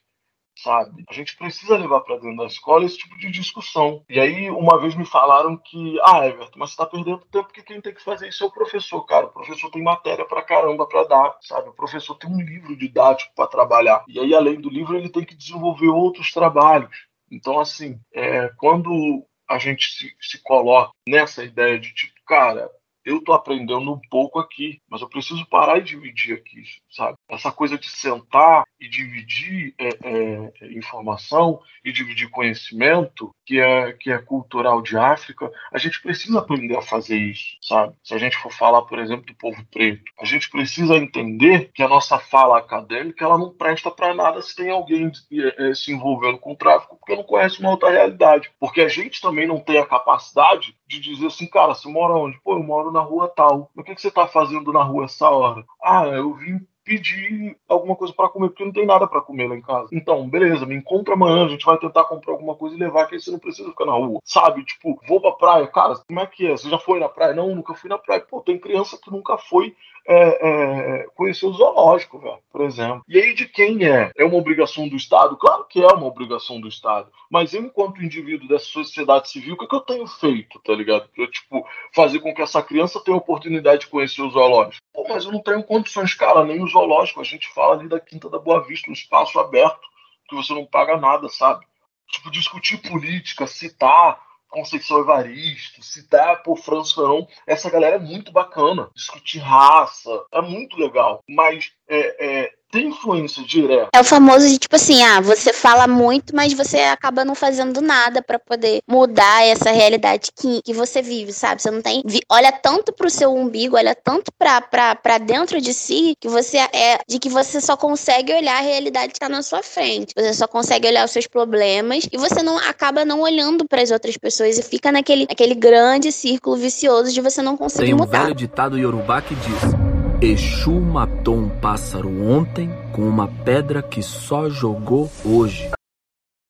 [0.55, 1.03] Sabe?
[1.09, 4.03] A gente precisa levar para dentro da escola esse tipo de discussão.
[4.09, 7.63] E aí, uma vez me falaram que, ah, Everton, mas você tá perdendo tempo porque
[7.63, 9.27] quem tem que fazer isso é o professor, cara.
[9.27, 11.69] O professor tem matéria pra caramba para dar, sabe?
[11.69, 14.03] O professor tem um livro didático para trabalhar.
[14.07, 16.95] E aí, além do livro, ele tem que desenvolver outros trabalhos.
[17.31, 22.69] Então, assim, é, quando a gente se, se coloca nessa ideia de tipo, cara,
[23.05, 27.15] eu tô aprendendo um pouco aqui, mas eu preciso parar e dividir aqui, sabe?
[27.29, 34.11] Essa coisa de sentar e dividir é, é, informação e dividir conhecimento, que é, que
[34.11, 37.95] é cultural de África, a gente precisa aprender a fazer isso, sabe?
[38.03, 41.81] Se a gente for falar, por exemplo, do povo preto, a gente precisa entender que
[41.81, 45.91] a nossa fala acadêmica ela não presta para nada se tem alguém é, é, se
[45.91, 48.51] envolvendo com o tráfico, porque não conhece uma outra realidade.
[48.59, 52.39] Porque a gente também não tem a capacidade de dizer assim, cara, você mora onde?
[52.41, 53.71] Pô, eu moro na rua tal.
[53.75, 55.63] O que, que você tá fazendo na rua essa hora?
[55.83, 59.57] Ah, eu vim pedir alguma coisa para comer, porque não tem nada para comer lá
[59.57, 59.89] em casa.
[59.91, 63.15] Então, beleza, me encontra amanhã, a gente vai tentar comprar alguma coisa e levar, que
[63.15, 64.19] aí você não precisa ficar na rua.
[64.23, 64.63] Sabe?
[64.63, 66.51] Tipo, vou pra praia, cara, como é que é?
[66.51, 67.33] Você já foi na praia?
[67.33, 68.21] Não, nunca fui na praia.
[68.21, 69.75] Pô, tem criança que nunca foi
[70.07, 73.03] é, é, conhecer o zoológico, velho, por exemplo.
[73.07, 74.11] E aí de quem é?
[74.15, 75.35] É uma obrigação do Estado?
[75.37, 77.11] Claro que é uma obrigação do Estado.
[77.29, 80.73] Mas eu, enquanto indivíduo dessa sociedade civil, o que, é que eu tenho feito, tá
[80.73, 81.09] ligado?
[81.09, 84.85] Pra, tipo, fazer com que essa criança tenha a oportunidade de conhecer o zoológico.
[84.93, 87.21] Pô, mas eu não tenho condições, cara, nem o zoológico.
[87.21, 89.87] A gente fala ali da Quinta da Boa Vista, um espaço aberto,
[90.29, 91.65] que você não paga nada, sabe?
[92.07, 98.89] Tipo, discutir política, citar Conceição Evaristo, citar por Franço Fanon, essa galera é muito bacana.
[98.95, 101.23] Discutir raça, é muito legal.
[101.27, 103.89] Mas é, é, tem influência direta.
[103.93, 107.81] É o famoso de tipo assim, ah, você fala muito, mas você acaba não fazendo
[107.81, 111.61] nada para poder mudar essa realidade que, que você vive, sabe?
[111.61, 112.03] Você não tem.
[112.29, 116.57] Olha tanto pro seu umbigo, olha tanto pra, pra, pra dentro de si, que você
[116.57, 116.99] é.
[117.07, 120.13] De que você só consegue olhar a realidade que tá na sua frente.
[120.15, 123.91] Você só consegue olhar os seus problemas e você não acaba não olhando para as
[123.91, 127.97] outras pessoas e fica naquele, naquele grande círculo vicioso de você não conseguir tem um
[127.97, 128.11] mudar.
[128.11, 129.94] Tem um velho ditado iorubá que diz.
[130.27, 135.69] Exu matou um pássaro ontem com uma pedra que só jogou hoje.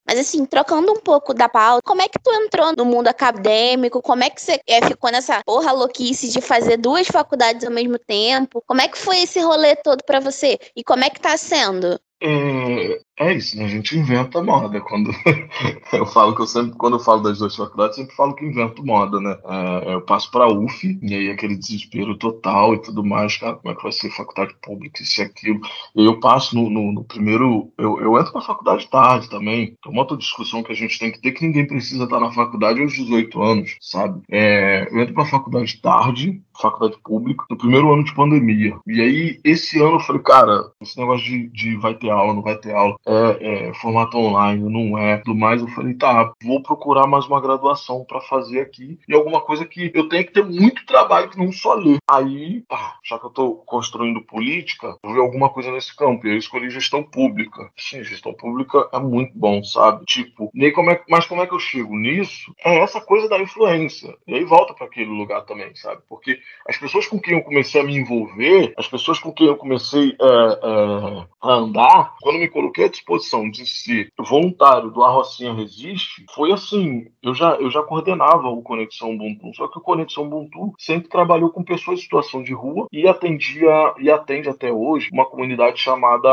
[0.08, 4.02] Mas assim, trocando um pouco da pauta, como é que tu entrou no mundo acadêmico?
[4.02, 8.00] Como é que você é, ficou nessa porra louquice de fazer duas faculdades ao mesmo
[8.00, 8.64] tempo?
[8.66, 10.58] Como é que foi esse rolê todo para você?
[10.74, 12.00] E como é que tá sendo?
[12.28, 13.66] É, é isso, né?
[13.66, 14.82] A gente inventa moda.
[14.82, 15.12] Quando
[15.94, 18.84] eu falo que eu sempre, quando eu falo das duas faculdades, sempre falo que invento
[18.84, 19.38] moda, né?
[19.46, 23.72] É, eu passo pra UF, e aí aquele desespero total e tudo mais, cara, como
[23.72, 25.60] é que vai ser faculdade pública, isso e aquilo.
[25.96, 27.72] E aí eu passo no, no, no primeiro.
[27.78, 29.78] Eu, eu entro na faculdade tarde também.
[29.84, 32.32] Tem uma outra discussão que a gente tem que ter que ninguém precisa estar na
[32.32, 34.22] faculdade aos 18 anos, sabe?
[34.32, 38.78] É, eu entro pra faculdade tarde, faculdade pública, no primeiro ano de pandemia.
[38.88, 42.42] E aí, esse ano eu falei, cara, esse negócio de, de vai ter aula, não
[42.42, 45.62] vai ter aula, é, é formato online, não é, tudo mais.
[45.62, 49.92] Eu falei, tá, vou procurar mais uma graduação para fazer aqui e alguma coisa que
[49.94, 51.98] eu tenho que ter muito trabalho que não só ler.
[52.10, 56.28] Aí, tá, já que eu tô construindo política, vou ver alguma coisa nesse campo.
[56.28, 57.70] E eu escolhi gestão pública.
[57.78, 60.06] Sim, gestão pública é muito bom, sabe?
[60.06, 62.54] Tipo, nem como é, mas como é que eu chego nisso?
[62.64, 64.16] É essa coisa da influência.
[64.28, 66.02] E aí volta para aquele lugar também, sabe?
[66.08, 69.56] Porque as pessoas com quem eu comecei a me envolver, as pessoas com quem eu
[69.56, 75.54] comecei é, é, a andar, quando me coloquei à disposição de ser voluntário do Arrocinha
[75.54, 80.26] Resiste, foi assim, eu já, eu já coordenava o Conexão Ubuntu, só que o Conexão
[80.26, 85.10] Ubuntu sempre trabalhou com pessoas em situação de rua e atendia, e atende até hoje,
[85.14, 86.30] uma comunidade chamada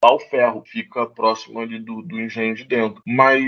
[0.00, 3.02] Pau Ferro, fica próximo ali do, do engenho de dentro.
[3.06, 3.42] Mas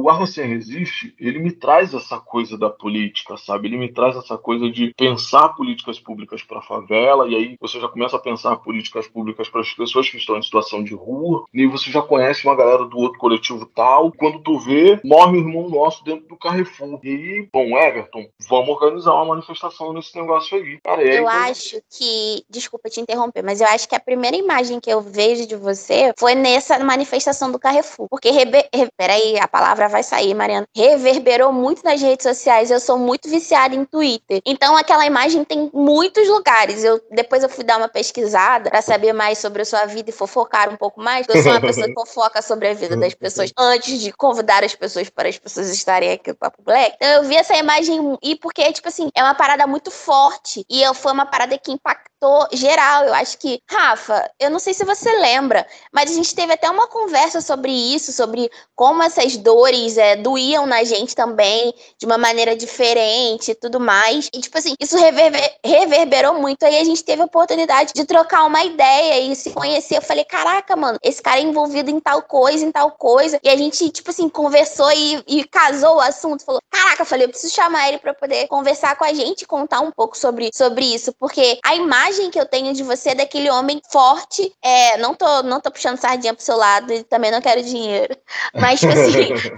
[0.00, 3.66] o Arma Sem Resiste, ele me traz essa coisa da política, sabe?
[3.66, 7.80] Ele me traz essa coisa de pensar políticas públicas para a favela, e aí você
[7.80, 11.44] já começa a pensar políticas públicas para as pessoas que estão em situação de rua,
[11.52, 14.12] e você já conhece uma galera do outro coletivo tal.
[14.12, 17.00] Quando tu vê, morre um irmão nosso dentro do Carrefour.
[17.02, 20.78] E aí, bom, Everton, vamos organizar uma manifestação nesse negócio aí.
[20.84, 21.28] Cara, aí, eu então...
[21.28, 25.44] acho que, desculpa te interromper, mas eu acho que a primeira imagem que eu vejo
[25.44, 28.08] de você foi nessa manifestação do Carrefour.
[28.08, 28.64] Porque, rebe...
[28.96, 32.70] peraí, a palavra vai sair, Mariana, reverberou muito nas redes sociais.
[32.70, 34.40] Eu sou muito viciada em Twitter.
[34.44, 36.84] Então aquela imagem tem muitos lugares.
[36.84, 40.12] Eu depois eu fui dar uma pesquisada para saber mais sobre a sua vida e
[40.12, 41.26] fofocar um pouco mais.
[41.28, 44.74] Eu sou uma pessoa que fofoca sobre a vida das pessoas antes de convidar as
[44.74, 46.96] pessoas para as pessoas estarem aqui no Papo Black.
[46.96, 50.82] Então eu vi essa imagem e porque tipo assim, é uma parada muito forte e
[50.82, 53.04] eu foi uma parada que impactou geral.
[53.04, 56.68] Eu acho que Rafa, eu não sei se você lembra, mas a gente teve até
[56.68, 62.06] uma conversa sobre isso, sobre como essas dores dores é, doíam na gente também, de
[62.06, 64.28] uma maneira diferente e tudo mais.
[64.32, 66.64] E, tipo assim, isso reverber, reverberou muito.
[66.64, 69.98] Aí a gente teve a oportunidade de trocar uma ideia e se conhecer.
[69.98, 73.38] Eu falei, caraca, mano, esse cara é envolvido em tal coisa, em tal coisa.
[73.42, 76.44] E a gente, tipo assim, conversou e, e casou o assunto.
[76.44, 79.46] Falou, caraca, eu falei, eu preciso chamar ele para poder conversar com a gente e
[79.46, 81.12] contar um pouco sobre, sobre isso.
[81.12, 84.52] Porque a imagem que eu tenho de você é daquele homem forte.
[84.62, 88.16] É, não tô, não tô puxando sardinha pro seu lado e também não quero dinheiro.
[88.54, 89.57] Mas, tipo assim,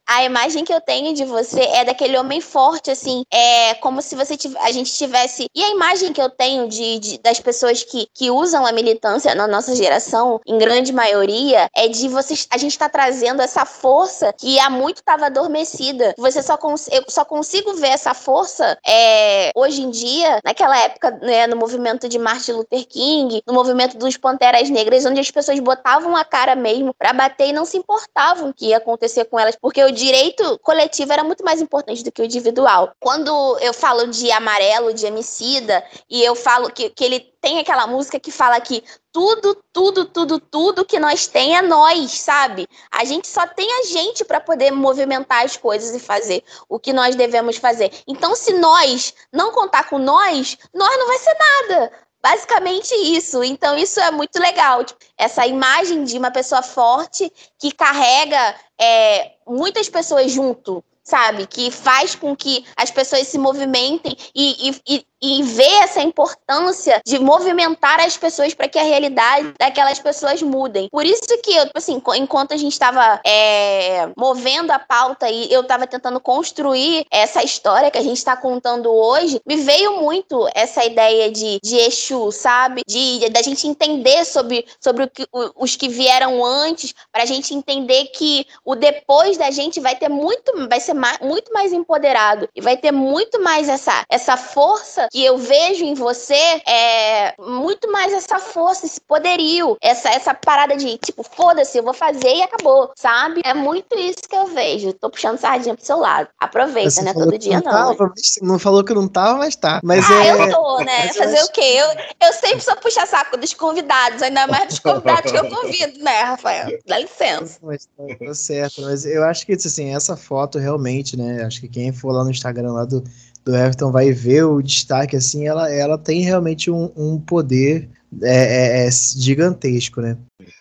[0.11, 4.13] a imagem que eu tenho de você é daquele homem forte, assim, é como se
[4.13, 5.45] você a gente tivesse.
[5.55, 9.33] E a imagem que eu tenho de, de, das pessoas que, que usam a militância
[9.33, 12.45] na nossa geração, em grande maioria, é de vocês.
[12.51, 16.13] A gente tá trazendo essa força que há muito estava adormecida.
[16.17, 21.11] Você só cons, eu só consigo ver essa força é, hoje em dia, naquela época,
[21.21, 25.59] né, no movimento de Martin Luther King, no movimento dos Panteras Negras, onde as pessoas
[25.61, 29.39] botavam a cara mesmo para bater e não se importavam o que ia acontecer com
[29.39, 32.93] elas, porque o direito coletivo era muito mais importante do que o individual.
[32.99, 37.85] Quando eu falo de amarelo, de homicida, e eu falo que, que ele tem aquela
[37.85, 42.67] música que fala que tudo, tudo, tudo, tudo que nós tem é nós, sabe?
[42.91, 46.93] A gente só tem a gente para poder movimentar as coisas e fazer o que
[46.93, 47.91] nós devemos fazer.
[48.07, 51.91] Então, se nós não contar com nós, nós não vai ser nada.
[52.21, 53.43] Basicamente isso.
[53.43, 54.83] Então, isso é muito legal.
[54.83, 61.47] Tipo, essa imagem de uma pessoa forte que carrega é, muitas pessoas junto, sabe?
[61.47, 65.05] Que faz com que as pessoas se movimentem e, e, e
[65.43, 70.89] ver essa importância de movimentar as pessoas para que a realidade daquelas pessoas mudem.
[70.89, 75.51] Por isso que eu, tipo assim, enquanto a gente estava é, movendo a pauta e
[75.51, 80.47] eu estava tentando construir essa história que a gente está contando hoje, me veio muito
[80.55, 82.81] essa ideia de, de Exu, sabe?
[82.87, 87.53] De da gente entender sobre, sobre o que, os que vieram antes, para a gente
[87.53, 92.49] entender que o depois da gente vai ter muito, vai ser mais, muito mais empoderado
[92.55, 96.33] e vai ter muito mais essa, essa força que eu vejo em você
[96.65, 101.93] é muito mais essa força, esse poderio, essa, essa parada de tipo, foda-se, eu vou
[101.93, 103.41] fazer e acabou, sabe?
[103.43, 104.93] É muito isso que eu vejo.
[104.93, 106.29] Tô puxando sardinha pro seu lado.
[106.39, 107.13] Aproveita, Você né?
[107.13, 107.71] Todo dia não.
[107.71, 108.11] Tava, né?
[108.41, 109.81] Não falou que não tava, mas tá.
[109.83, 110.31] Mas ah, é...
[110.31, 111.09] eu tô, né?
[111.13, 111.61] Fazer o quê?
[111.61, 115.99] Eu, eu sempre sou puxa saco dos convidados, ainda mais dos convidados que eu convido,
[115.99, 116.79] né, Rafael?
[116.87, 117.59] Dá licença.
[117.61, 121.43] Mas tá, tá certo, mas eu acho que assim, essa foto realmente, né?
[121.43, 123.03] Acho que quem for lá no Instagram lá do
[123.43, 127.89] do Everton vai ver o destaque assim, ela, ela tem realmente um, um poder
[128.21, 130.17] é, é, é gigantesco, né?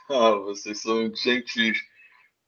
[0.09, 1.79] Ah, vocês são gentis.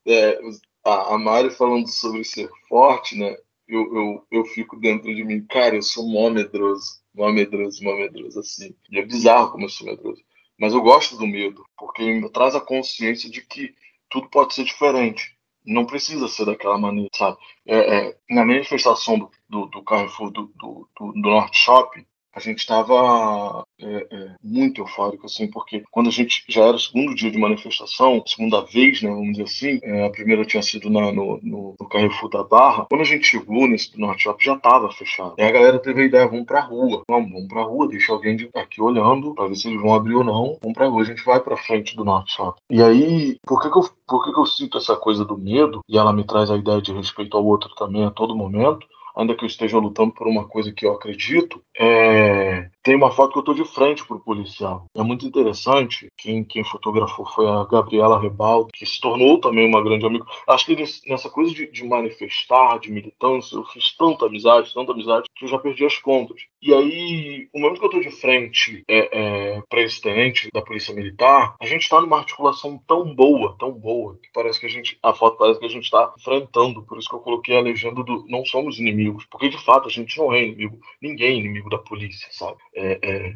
[0.07, 0.38] É,
[0.85, 3.37] a, a Mari falando sobre ser forte, né?
[3.68, 7.95] Eu, eu, eu fico dentro de mim, cara, eu sou mó medroso, mó medroso, mó
[7.97, 8.75] medroso, assim.
[8.90, 10.23] E é bizarro como eu sou medroso.
[10.59, 13.75] Mas eu gosto do medo, porque me traz a consciência de que
[14.11, 15.37] tudo pode ser diferente.
[15.64, 17.37] Não precisa ser daquela maneira, sabe?
[17.66, 23.64] É, é, na manifestação do, do, Carrefour do, do, do Norte Shopping, a gente estava
[23.83, 27.38] é, é, muito eufórico, assim, porque quando a gente já era o segundo dia de
[27.38, 31.75] manifestação, segunda vez, né, vamos dizer assim, é, a primeira tinha sido na, no, no,
[31.79, 35.35] no, Carrefour da Barra, quando a gente chegou nesse Norte Shopping já estava fechado.
[35.38, 38.37] E a galera teve a ideia, vamos pra rua, vamos, vamos pra rua, deixa alguém
[38.37, 41.07] de, aqui olhando para ver se eles vão abrir ou não, vamos pra rua, a
[41.07, 42.61] gente vai pra frente do Norte Shopping.
[42.71, 45.81] E aí, por que que eu, por que que eu sinto essa coisa do medo,
[45.88, 49.35] e ela me traz a ideia de respeito ao outro também a todo momento, ainda
[49.35, 52.68] que eu esteja lutando por uma coisa que eu acredito, é...
[52.83, 54.87] tem uma foto que eu estou de frente para o policial.
[54.95, 56.09] É muito interessante.
[56.16, 60.25] Quem, quem fotografou foi a Gabriela Rebaldo, que se tornou também uma grande amiga.
[60.49, 65.29] Acho que nessa coisa de, de manifestar, de militância, eu fiz tanta amizade, tanta amizade,
[65.37, 66.42] que eu já perdi as contas.
[66.61, 70.62] E aí, o momento que eu estou de frente é, é, para esse tenente da
[70.62, 74.68] Polícia Militar, a gente está numa articulação tão boa, tão boa, que parece que a
[74.68, 76.83] gente, a foto parece que a gente está enfrentando.
[76.85, 79.90] Por isso que eu coloquei a legenda do não somos inimigos, porque de fato a
[79.90, 82.57] gente não é inimigo, ninguém é inimigo da polícia, sabe?
[82.75, 83.33] É, é,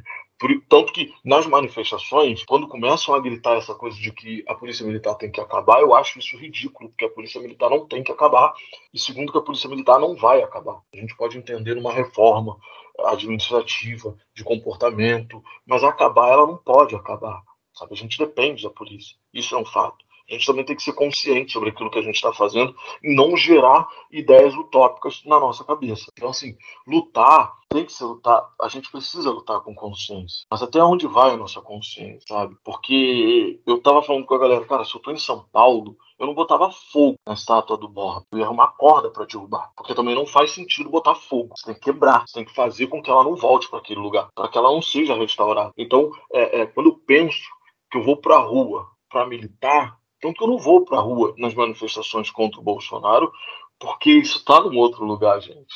[0.69, 5.15] tanto que nas manifestações, quando começam a gritar essa coisa de que a polícia militar
[5.15, 8.53] tem que acabar, eu acho isso ridículo, porque a polícia militar não tem que acabar,
[8.93, 10.81] e segundo que a polícia militar não vai acabar.
[10.93, 12.59] A gente pode entender uma reforma
[13.07, 17.43] administrativa, de comportamento, mas acabar ela não pode acabar.
[17.73, 17.93] Sabe?
[17.93, 19.17] A gente depende da polícia.
[19.33, 22.03] Isso é um fato a gente também tem que ser consciente sobre aquilo que a
[22.03, 26.11] gente está fazendo e não gerar ideias utópicas na nossa cabeça.
[26.17, 30.47] Então, assim, lutar tem que ser lutar, a gente precisa lutar com consciência.
[30.51, 32.57] Mas até onde vai a nossa consciência, sabe?
[32.65, 36.27] Porque eu tava falando com a galera, cara, se eu tô em São Paulo, eu
[36.27, 38.25] não botava fogo na estátua do Borba.
[38.33, 39.71] Eu ia arrumar corda para derrubar.
[39.77, 41.55] Porque também não faz sentido botar fogo.
[41.57, 42.27] Você tem que quebrar.
[42.27, 44.29] Você tem que fazer com que ela não volte para aquele lugar.
[44.35, 45.73] para que ela não seja restaurada.
[45.77, 47.43] Então, é, é, quando eu penso
[47.91, 51.37] que eu vou pra rua para militar, Tanto que eu não vou para a rua
[51.39, 53.31] nas manifestações contra o Bolsonaro,
[53.79, 55.73] porque isso está num outro lugar, gente.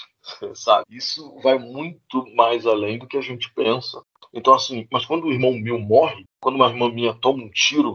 [0.54, 0.84] Sabe?
[0.90, 4.02] Isso vai muito mais além do que a gente pensa.
[4.34, 7.94] Então, assim, mas quando o irmão meu morre, quando uma irmã minha toma um tiro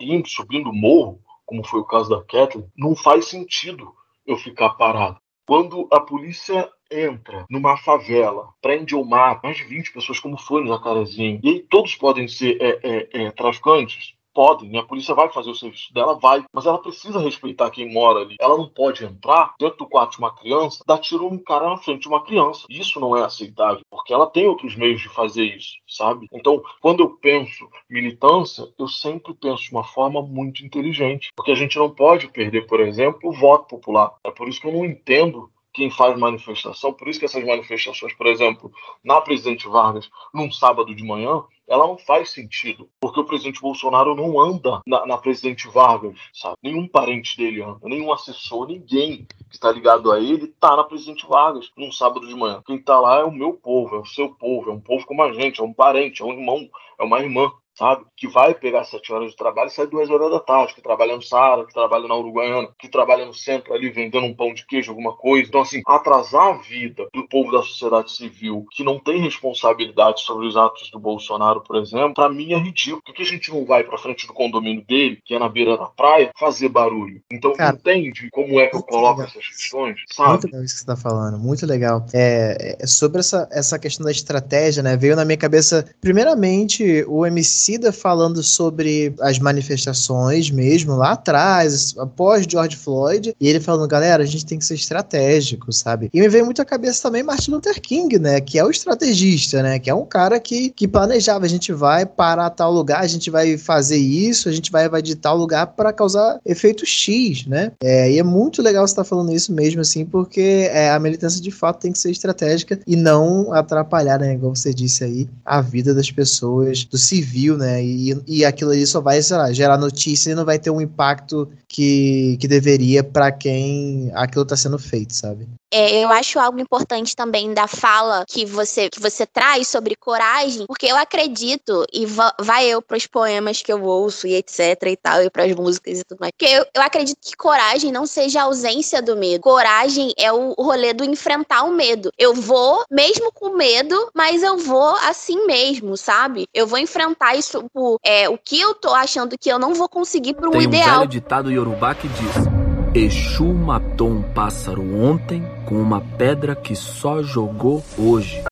[0.00, 3.94] indo, subindo o morro, como foi o caso da Kathleen, não faz sentido
[4.26, 5.18] eu ficar parado.
[5.46, 10.62] Quando a polícia entra numa favela, prende ou mata mais de 20 pessoas, como foi
[10.62, 15.28] no Jacarezinho, e aí todos podem ser é, é, é, traficantes, podem, a polícia vai
[15.30, 18.36] fazer o serviço dela, vai, mas ela precisa respeitar quem mora ali.
[18.40, 21.76] Ela não pode entrar dentro do quarto de uma criança, dar tiro um cara na
[21.76, 22.66] frente de uma criança.
[22.68, 26.26] Isso não é aceitável, porque ela tem outros meios de fazer isso, sabe?
[26.32, 31.56] Então, quando eu penso militância, eu sempre penso de uma forma muito inteligente, porque a
[31.56, 34.14] gente não pode perder, por exemplo, o voto popular.
[34.24, 38.12] É por isso que eu não entendo quem faz manifestação, por isso que essas manifestações,
[38.14, 38.70] por exemplo,
[39.02, 44.14] na Presidente Vargas, num sábado de manhã, ela não faz sentido, porque o presidente Bolsonaro
[44.14, 46.56] não anda na, na presidente Vargas, sabe?
[46.62, 51.26] Nenhum parente dele anda, nenhum assessor, ninguém que está ligado a ele está na presidente
[51.26, 52.62] Vargas num sábado de manhã.
[52.66, 55.22] Quem está lá é o meu povo, é o seu povo, é um povo como
[55.22, 56.68] a gente, é um parente, é um irmão,
[56.98, 58.04] é uma irmã sabe?
[58.16, 61.16] Que vai pegar sete horas de trabalho e sai duas horas da tarde, que trabalha
[61.16, 64.66] no Saara, que trabalha na Uruguaiana, que trabalha no centro ali vendendo um pão de
[64.66, 65.48] queijo, alguma coisa.
[65.48, 70.46] Então, assim, atrasar a vida do povo da sociedade civil que não tem responsabilidade sobre
[70.46, 73.02] os atos do Bolsonaro, por exemplo, para mim é ridículo.
[73.04, 75.76] Por que a gente não vai para frente do condomínio dele, que é na beira
[75.76, 77.22] da praia, fazer barulho?
[77.30, 79.26] Então, Cara, entende como é que eu coloco legal.
[79.26, 80.30] essas questões, sabe?
[80.30, 82.04] Muito legal isso que você tá falando, muito legal.
[82.12, 84.96] É, é, sobre essa, essa questão da estratégia, né?
[84.96, 91.94] Veio na minha cabeça, primeiramente, o MC Emicida falando sobre as manifestações mesmo, lá atrás,
[91.96, 96.10] após George Floyd, e ele falando, galera, a gente tem que ser estratégico, sabe?
[96.12, 98.40] E me veio muito à cabeça também Martin Luther King, né?
[98.40, 99.78] Que é o estrategista, né?
[99.78, 103.30] Que é um cara que, que planejava, a gente vai parar tal lugar, a gente
[103.30, 107.70] vai fazer isso, a gente vai invadir tal lugar para causar efeito X, né?
[107.80, 110.98] É, e é muito legal você estar tá falando isso mesmo, assim, porque é, a
[110.98, 114.34] militância de fato tem que ser estratégica e não atrapalhar, né?
[114.34, 117.84] Igual você disse aí, a vida das pessoas, do civil né?
[117.84, 120.80] E, e aquilo ali só vai, sei lá, gerar notícia e não vai ter um
[120.80, 125.48] impacto que, que deveria para quem aquilo está sendo feito, sabe?
[125.72, 130.66] É, eu acho algo importante também da fala que você que você traz sobre coragem,
[130.66, 132.06] porque eu acredito, e
[132.40, 135.54] vai eu para os poemas que eu ouço e etc e tal, e para as
[135.54, 139.16] músicas e tudo mais, porque eu, eu acredito que coragem não seja a ausência do
[139.16, 139.40] medo.
[139.40, 142.12] Coragem é o rolê do enfrentar o medo.
[142.18, 146.46] Eu vou, mesmo com medo, mas eu vou assim mesmo, sabe?
[146.52, 149.88] Eu vou enfrentar isso, por, é, o que eu tô achando que eu não vou
[149.88, 150.84] conseguir pro Tem ideal.
[150.84, 152.51] Tem um velho ditado Yorubá que diz...
[152.94, 158.44] Exu matou um pássaro ontem com uma pedra que só jogou hoje.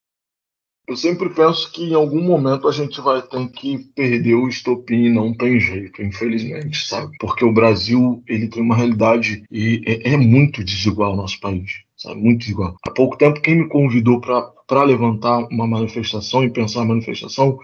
[0.88, 5.10] Eu sempre penso que em algum momento a gente vai ter que perder o estopim,
[5.10, 7.14] não tem jeito, infelizmente, sabe?
[7.20, 11.72] Porque o Brasil, ele tem uma realidade e é, é muito desigual o nosso país,
[11.94, 12.18] sabe?
[12.18, 12.76] Muito desigual.
[12.82, 17.58] Há pouco tempo, quem me convidou para levantar uma manifestação e pensar a manifestação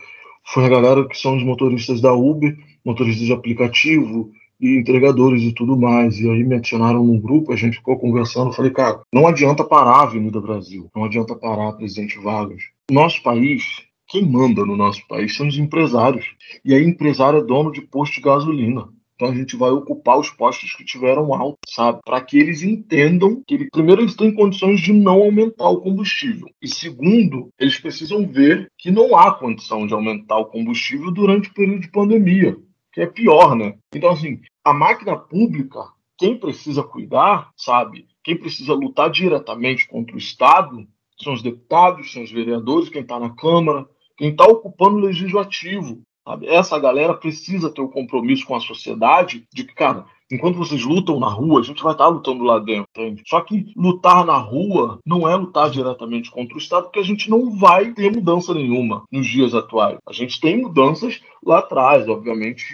[0.44, 2.54] foi a galera que são os motoristas da Uber,
[2.84, 4.30] motoristas de aplicativo,
[4.60, 6.18] e entregadores e tudo mais.
[6.18, 8.52] E aí me adicionaram num grupo, a gente ficou conversando.
[8.52, 12.62] Falei, cara, não adianta parar a Avenida Brasil, não adianta parar Presidente Vargas.
[12.90, 16.26] Nosso país, quem manda no nosso país são os empresários.
[16.64, 18.88] E aí, empresário é dono de posto de gasolina.
[19.16, 22.00] Então a gente vai ocupar os postos que tiveram alto, sabe?
[22.04, 26.46] Para que eles entendam que, ele, primeiro, eles têm condições de não aumentar o combustível.
[26.60, 31.54] E segundo, eles precisam ver que não há condição de aumentar o combustível durante o
[31.54, 32.58] período de pandemia
[32.96, 33.76] que é pior, né?
[33.94, 35.86] Então, assim, a máquina pública,
[36.16, 38.08] quem precisa cuidar, sabe?
[38.24, 40.88] Quem precisa lutar diretamente contra o Estado
[41.22, 43.86] são os deputados, são os vereadores, quem está na Câmara,
[44.16, 46.00] quem está ocupando o legislativo.
[46.24, 46.46] Sabe?
[46.48, 50.82] Essa galera precisa ter o um compromisso com a sociedade de que, cara, enquanto vocês
[50.84, 52.86] lutam na rua, a gente vai estar tá lutando lá dentro.
[52.90, 53.22] Entende?
[53.26, 57.30] Só que lutar na rua não é lutar diretamente contra o Estado, porque a gente
[57.30, 59.98] não vai ter mudança nenhuma nos dias atuais.
[60.06, 62.64] A gente tem mudanças lá atrás, obviamente.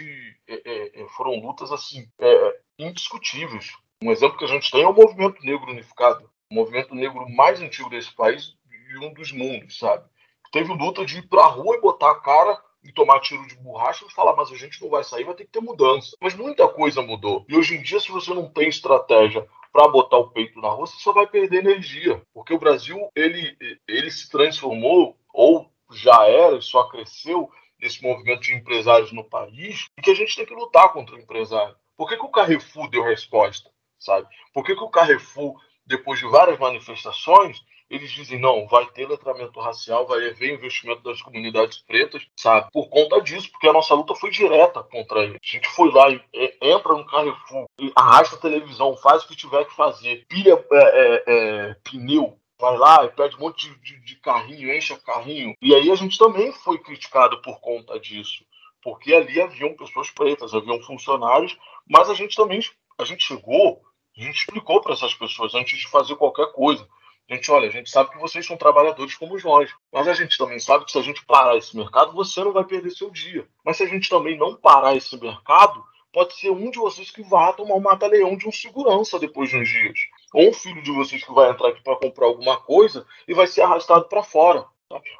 [0.47, 3.71] É, é, é foram lutas assim é, indiscutíveis.
[4.03, 7.61] Um exemplo que a gente tem é o movimento negro unificado, o movimento negro mais
[7.61, 8.53] antigo desse país
[8.93, 10.03] e um dos mundos, sabe?
[10.51, 14.05] Teve luta de ir pra rua e botar a cara e tomar tiro de borracha
[14.05, 16.15] e falar, mas a gente não vai sair, vai ter que ter mudança.
[16.21, 17.45] Mas muita coisa mudou.
[17.47, 20.85] E hoje em dia, se você não tem estratégia para botar o peito na rua,
[20.85, 22.21] você só vai perder energia.
[22.33, 23.57] Porque o Brasil, ele,
[23.87, 30.01] ele se transformou, ou já era, só cresceu, nesse movimento de empresários no país, e
[30.01, 31.75] que a gente tem que lutar contra o empresário.
[31.97, 33.69] Por que, que o Carrefour deu resposta?
[33.99, 34.27] Sabe?
[34.53, 37.63] Por que, que o Carrefour, depois de várias manifestações,
[37.93, 42.69] eles dizem, não, vai ter letramento racial, vai haver investimento das comunidades pretas, sabe?
[42.71, 45.37] Por conta disso, porque a nossa luta foi direta contra eles.
[45.41, 46.21] A gente foi lá e
[46.61, 47.65] entra no Carrefour,
[47.95, 52.77] arrasta a televisão, faz o que tiver que fazer, pilha é, é, é, pneu, vai
[52.77, 55.53] lá e pede um monte de, de, de carrinho, enche carrinho.
[55.61, 58.43] E aí a gente também foi criticado por conta disso
[58.83, 62.59] porque ali haviam pessoas pretas, haviam funcionários, mas a gente também
[62.99, 63.81] a gente chegou,
[64.17, 66.87] a gente explicou para essas pessoas antes de fazer qualquer coisa.
[67.29, 70.59] Gente, olha, a gente sabe que vocês são trabalhadores como nós, mas a gente também
[70.59, 73.47] sabe que se a gente parar esse mercado, você não vai perder seu dia.
[73.63, 77.23] Mas se a gente também não parar esse mercado, pode ser um de vocês que
[77.23, 79.99] vá tomar um mata-leão de um segurança depois de uns dias.
[80.33, 83.47] Ou um filho de vocês que vai entrar aqui para comprar alguma coisa e vai
[83.47, 84.65] ser arrastado para fora.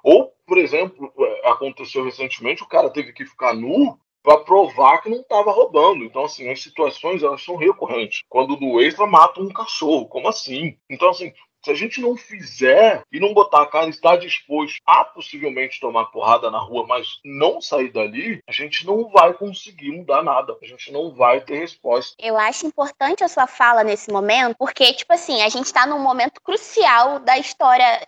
[0.03, 5.09] Ou, por exemplo, é, aconteceu recentemente, o cara teve que ficar nu para provar que
[5.09, 6.03] não estava roubando.
[6.03, 8.21] Então, assim, as situações elas são recorrentes.
[8.29, 10.77] Quando no extra mata um cachorro, como assim?
[10.89, 11.33] Então, assim,
[11.63, 16.05] se a gente não fizer e não botar a cara, estar disposto a possivelmente tomar
[16.05, 20.57] porrada na rua, mas não sair dali, a gente não vai conseguir mudar nada.
[20.61, 22.15] A gente não vai ter resposta.
[22.19, 25.99] Eu acho importante a sua fala nesse momento, porque, tipo assim, a gente está num
[25.99, 28.05] momento crucial da história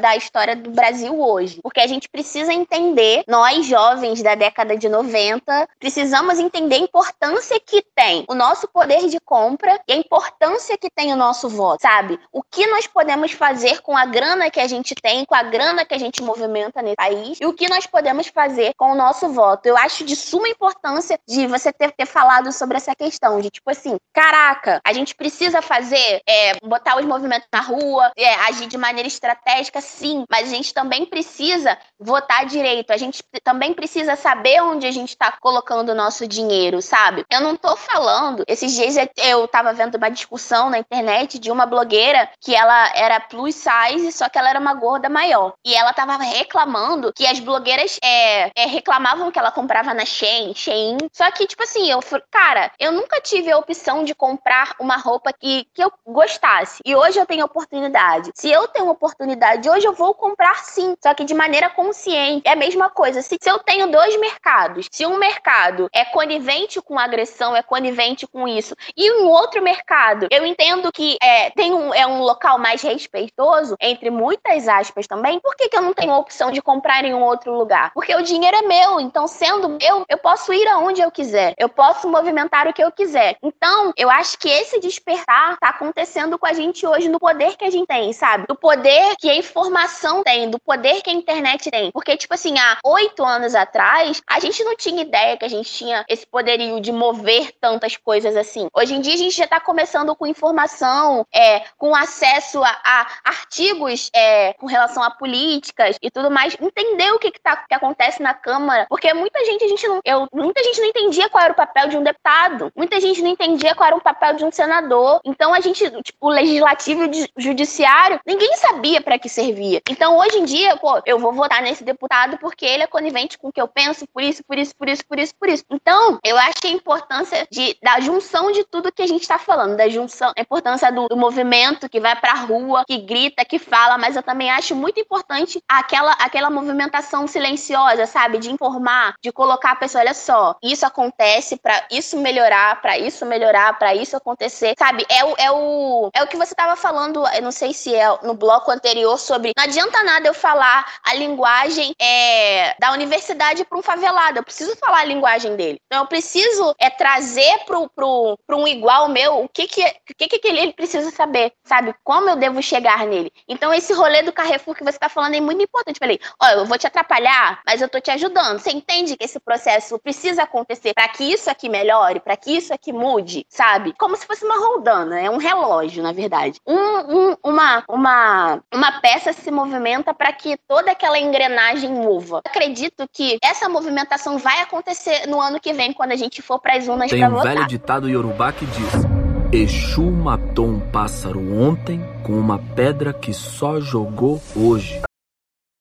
[0.00, 1.60] da história do Brasil hoje.
[1.62, 7.58] Porque a gente precisa entender, nós jovens da década de 90, precisamos entender a importância
[7.60, 11.82] que tem o nosso poder de compra e a importância que tem o nosso voto,
[11.82, 12.18] sabe?
[12.32, 15.84] O que nós podemos fazer com a grana que a gente tem, com a grana
[15.84, 19.28] que a gente movimenta nesse país e o que nós podemos fazer com o nosso
[19.32, 19.66] voto.
[19.66, 23.70] Eu acho de suma importância de você ter, ter falado sobre essa questão, de tipo
[23.70, 28.78] assim, caraca, a gente precisa fazer, é, botar os movimentos na rua, é, agir de
[28.78, 29.47] maneira estratégica,
[29.80, 34.90] sim, mas a gente também precisa votar direito, a gente também precisa saber onde a
[34.90, 37.24] gente está colocando o nosso dinheiro, sabe?
[37.30, 41.64] Eu não tô falando, esses dias eu tava vendo uma discussão na internet de uma
[41.64, 45.54] blogueira que ela era plus size, só que ela era uma gorda maior.
[45.64, 50.54] E ela tava reclamando que as blogueiras é, é, reclamavam que ela comprava na Shein,
[50.54, 50.98] Shein.
[51.12, 55.32] Só que, tipo assim, eu cara, eu nunca tive a opção de comprar uma roupa
[55.32, 56.80] que, que eu gostasse.
[56.84, 58.30] E hoje eu tenho oportunidade.
[58.34, 59.37] Se eu tenho oportunidade
[59.68, 60.94] hoje, eu vou comprar sim.
[61.02, 62.42] Só que de maneira consciente.
[62.46, 63.22] É a mesma coisa.
[63.22, 68.26] Se, se eu tenho dois mercados, se um mercado é conivente com agressão, é conivente
[68.26, 72.58] com isso, e um outro mercado, eu entendo que é, tem um, é um local
[72.58, 76.60] mais respeitoso, entre muitas aspas também, por que, que eu não tenho a opção de
[76.60, 77.92] comprar em um outro lugar?
[77.94, 81.68] Porque o dinheiro é meu, então sendo meu, eu posso ir aonde eu quiser, eu
[81.68, 83.36] posso movimentar o que eu quiser.
[83.42, 87.64] Então, eu acho que esse despertar tá acontecendo com a gente hoje no poder que
[87.64, 88.46] a gente tem, sabe?
[88.46, 91.90] Do poder que a informação tem, do poder que a internet tem.
[91.90, 95.70] Porque, tipo assim, há oito anos atrás, a gente não tinha ideia que a gente
[95.70, 98.68] tinha esse poderio de mover tantas coisas assim.
[98.74, 102.80] Hoje em dia, a gente já tá começando com informação, é, com acesso acesso a,
[102.84, 107.56] a artigos é, com relação a políticas e tudo mais, entender o que, que, tá,
[107.56, 111.28] que acontece na Câmara, porque muita gente a gente não, eu, muita gente não entendia
[111.28, 114.34] qual era o papel de um deputado, muita gente não entendia qual era o papel
[114.34, 115.20] de um senador.
[115.24, 119.80] Então a gente, tipo, o legislativo e o judiciário, ninguém sabia para que servia.
[119.88, 123.48] Então hoje em dia, pô, eu vou votar nesse deputado porque ele é conivente com
[123.48, 125.64] o que eu penso, por isso, por isso, por isso, por isso, por isso.
[125.70, 129.76] Então, eu acho a importância de, da junção de tudo que a gente está falando,
[129.76, 133.98] da junção, a importância do, do movimento que vai para rua, que grita, que fala,
[133.98, 138.38] mas eu também acho muito importante aquela, aquela movimentação silenciosa, sabe?
[138.38, 143.24] De informar, de colocar a pessoa, olha só, isso acontece para isso melhorar, para isso
[143.24, 145.06] melhorar, para isso acontecer, sabe?
[145.08, 148.06] É o, é o, é o que você estava falando, eu não sei se é
[148.22, 153.78] no bloco anterior, sobre não adianta nada eu falar a linguagem é, da universidade para
[153.78, 155.80] um favelado, eu preciso falar a linguagem dele.
[155.86, 159.84] Então eu preciso é, trazer para um igual meu o que que,
[160.16, 161.94] que, que ele precisa saber, sabe?
[162.04, 163.32] Como eu devo chegar nele.
[163.48, 165.98] Então, esse rolê do Carrefour que você está falando é muito importante.
[165.98, 168.58] Falei, ó, eu vou te atrapalhar, mas eu tô te ajudando.
[168.58, 172.72] Você entende que esse processo precisa acontecer para que isso aqui melhore, para que isso
[172.72, 173.94] aqui mude, sabe?
[173.98, 176.60] Como se fosse uma roldana, é um relógio, na verdade.
[176.66, 182.40] Um, um, uma, uma, uma peça se movimenta para que toda aquela engrenagem mova.
[182.44, 186.76] acredito que essa movimentação vai acontecer no ano que vem, quando a gente for para
[186.76, 189.18] as urnas Tem um velho ditado iorubá que diz
[189.50, 195.00] Exu matou um pássaro ontem com uma pedra que só jogou hoje.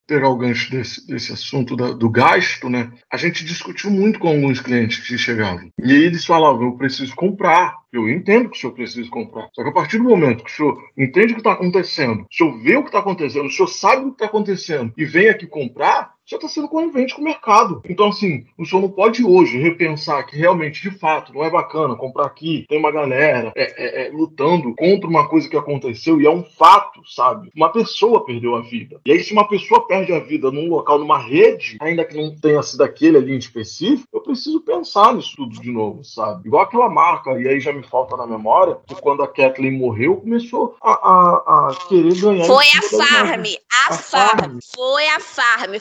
[0.07, 2.91] Pegar o gancho desse, desse assunto da, do gasto, né?
[3.11, 5.69] A gente discutiu muito com alguns clientes que chegavam.
[5.83, 7.75] E eles falavam: eu preciso comprar.
[7.91, 9.49] Eu entendo que o senhor precisa comprar.
[9.53, 12.27] Só que a partir do momento que o senhor entende o que está acontecendo, o
[12.31, 15.29] senhor vê o que está acontecendo, o senhor sabe o que está acontecendo e vem
[15.29, 17.81] aqui comprar, você está sendo conivente com o mercado.
[17.87, 21.95] Então, assim, o senhor não pode hoje repensar que realmente, de fato, não é bacana
[21.95, 26.25] comprar aqui, tem uma galera é, é, é, lutando contra uma coisa que aconteceu e
[26.25, 27.49] é um fato, sabe?
[27.55, 28.99] Uma pessoa perdeu a vida.
[29.05, 32.35] E aí, se uma pessoa perde a vida num local, numa rede, ainda que não
[32.35, 36.47] tenha sido aquele ali em específico, eu preciso pensar nisso tudo de novo, sabe?
[36.47, 40.17] Igual aquela marca, e aí já me falta na memória, que quando a Kathleen morreu,
[40.17, 42.45] começou a, a, a querer ganhar.
[42.45, 44.39] Foi a Farm, a, a farm.
[44.39, 44.59] farm.
[44.75, 45.79] Foi a Farm,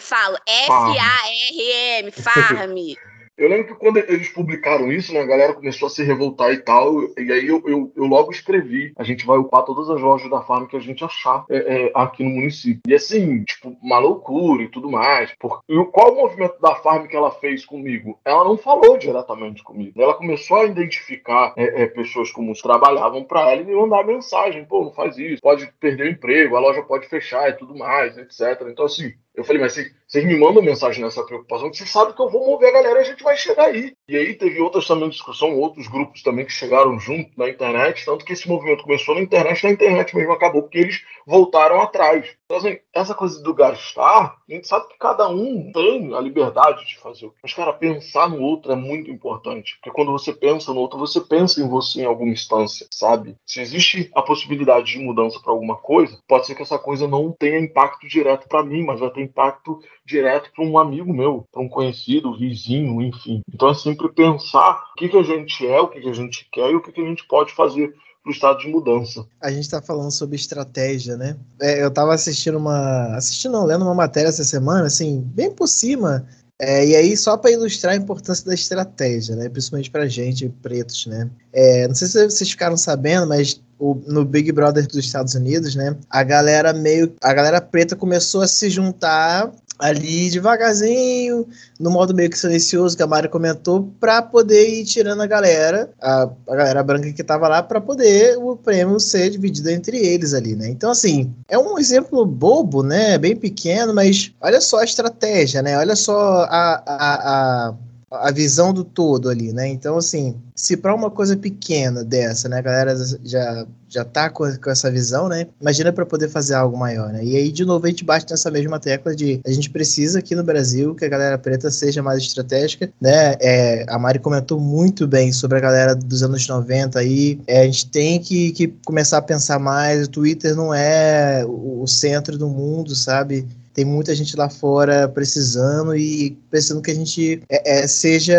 [0.66, 0.95] falo.
[0.95, 2.74] F-A-R-M, Farm.
[3.37, 6.59] Eu lembro que quando eles publicaram isso, né, a galera começou a se revoltar e
[6.59, 8.95] tal, e aí eu, eu, eu logo escrevi.
[8.97, 11.93] A gente vai upar todas as lojas da farm que a gente achar é, é,
[11.95, 12.80] aqui no município.
[12.89, 15.34] E assim, tipo, uma loucura e tudo mais.
[15.39, 15.61] Por...
[15.68, 18.18] E qual o movimento da farm que ela fez comigo?
[18.24, 20.01] Ela não falou diretamente comigo.
[20.01, 24.64] Ela começou a identificar é, é pessoas como trabalhavam para ela e me mandar mensagem:
[24.64, 28.16] pô, não faz isso, pode perder o emprego, a loja pode fechar e tudo mais,
[28.16, 28.66] etc.
[28.70, 32.22] Então, assim, eu falei, mas vocês me mandam mensagem nessa preocupação, que vocês sabem que
[32.22, 33.95] eu vou mover a galera e a gente vai chegar aí.
[34.09, 38.24] E aí teve outras também discussão, outros grupos também que chegaram junto na internet, tanto
[38.24, 42.36] que esse movimento começou na internet, na internet mesmo acabou, porque eles voltaram atrás.
[42.44, 46.86] Então, assim, essa coisa do gastar, a gente sabe que cada um tem a liberdade
[46.86, 47.28] de fazer.
[47.42, 49.76] Mas, cara, pensar no outro é muito importante.
[49.76, 53.36] Porque quando você pensa no outro, você pensa em você em alguma instância, sabe?
[53.44, 57.32] Se existe a possibilidade de mudança para alguma coisa, pode ser que essa coisa não
[57.32, 61.62] tenha impacto direto para mim, mas vai ter impacto direto para um amigo meu, para
[61.62, 63.40] um conhecido, vizinho, enfim.
[63.52, 66.48] Então é sempre pensar o que, que a gente é, o que, que a gente
[66.50, 69.24] quer e o que, que a gente pode fazer para o estado de mudança.
[69.40, 71.36] A gente está falando sobre estratégia, né?
[71.61, 73.16] É, eu estava assistindo uma.
[73.16, 76.26] assistindo, não, lendo uma matéria essa semana, assim, bem por cima.
[76.59, 79.48] É, e aí, só para ilustrar a importância da estratégia, né?
[79.48, 81.30] Principalmente para gente, pretos, né?
[81.52, 85.74] É, não sei se vocês ficaram sabendo, mas o, no Big Brother dos Estados Unidos,
[85.74, 85.96] né?
[86.09, 87.14] A galera meio.
[87.22, 91.46] A galera preta começou a se juntar ali devagarzinho,
[91.78, 95.90] no modo meio que silencioso que a Mari comentou, para poder ir tirando a galera,
[96.00, 100.34] a, a galera branca que tava lá, para poder o prêmio ser dividido entre eles
[100.34, 100.68] ali, né?
[100.68, 103.18] Então, assim, é um exemplo bobo, né?
[103.18, 105.76] Bem pequeno, mas olha só a estratégia, né?
[105.78, 107.74] Olha só a, a, a
[108.11, 109.66] a visão do todo ali, né?
[109.66, 114.44] Então, assim, se para uma coisa pequena dessa, né, a galera já, já tá com,
[114.59, 115.48] com essa visão, né?
[115.61, 117.24] Imagina para poder fazer algo maior, né?
[117.24, 120.36] E aí, de novo, a gente bate nessa mesma tecla de a gente precisa aqui
[120.36, 123.34] no Brasil que a galera preta seja mais estratégica, né?
[123.40, 127.40] É, a Mari comentou muito bem sobre a galera dos anos 90 aí.
[127.46, 130.07] É, a gente tem que, que começar a pensar mais.
[130.07, 133.46] O Twitter não é o, o centro do mundo, sabe?
[133.76, 138.34] Tem muita gente lá fora precisando e precisando que a gente é, é, seja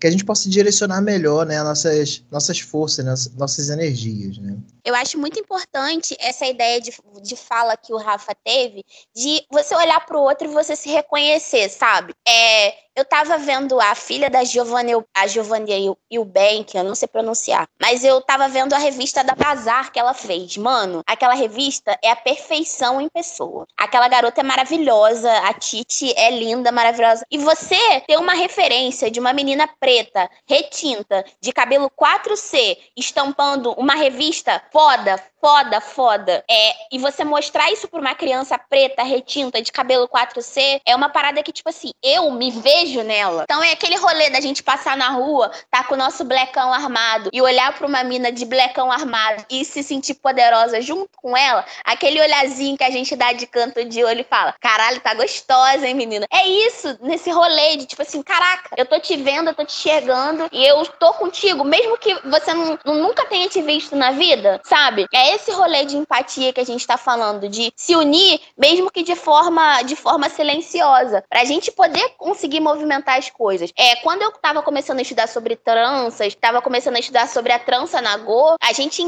[0.00, 4.56] que a gente possa direcionar melhor né nossas nossas forças né, nossas energias né.
[4.84, 9.72] Eu acho muito importante essa ideia de, de fala que o Rafa teve de você
[9.76, 12.12] olhar para o outro e você se reconhecer sabe?
[12.26, 15.66] É eu tava vendo a filha da Giovanna, a Giovanna
[16.10, 20.14] Eubank, eu não sei pronunciar, mas eu tava vendo a revista da Bazar que ela
[20.14, 20.56] fez.
[20.56, 23.66] Mano, aquela revista é a perfeição em pessoa.
[23.76, 27.24] Aquela garota é maravilhosa, a Titi é linda, maravilhosa.
[27.30, 33.94] E você ter uma referência de uma menina preta, retinta, de cabelo 4C, estampando uma
[33.94, 36.44] revista foda, foda, foda.
[36.48, 41.08] É, e você mostrar isso pra uma criança preta, retinta, de cabelo 4C, é uma
[41.08, 43.44] parada que, tipo assim, eu me vejo nela.
[43.44, 47.30] Então é aquele rolê da gente passar na rua, tá com o nosso blecão armado
[47.32, 51.64] e olhar pra uma mina de blecão armado e se sentir poderosa junto com ela,
[51.84, 55.86] aquele olhazinho que a gente dá de canto de olho e fala: caralho, tá gostosa,
[55.86, 56.26] hein, menina?
[56.32, 59.72] É isso, nesse rolê de tipo assim, caraca, eu tô te vendo, eu tô te
[59.72, 64.60] chegando e eu tô contigo, mesmo que você não, nunca tenha te visto na vida,
[64.64, 65.06] sabe?
[65.12, 69.02] É esse rolê de empatia que a gente está falando, de se unir, mesmo que
[69.02, 72.60] de forma, de forma silenciosa, para a gente poder conseguir
[73.06, 73.70] as coisas.
[73.76, 77.58] É, quando eu estava começando a estudar sobre tranças, estava começando a estudar sobre a
[77.58, 79.02] trança na Go, a gente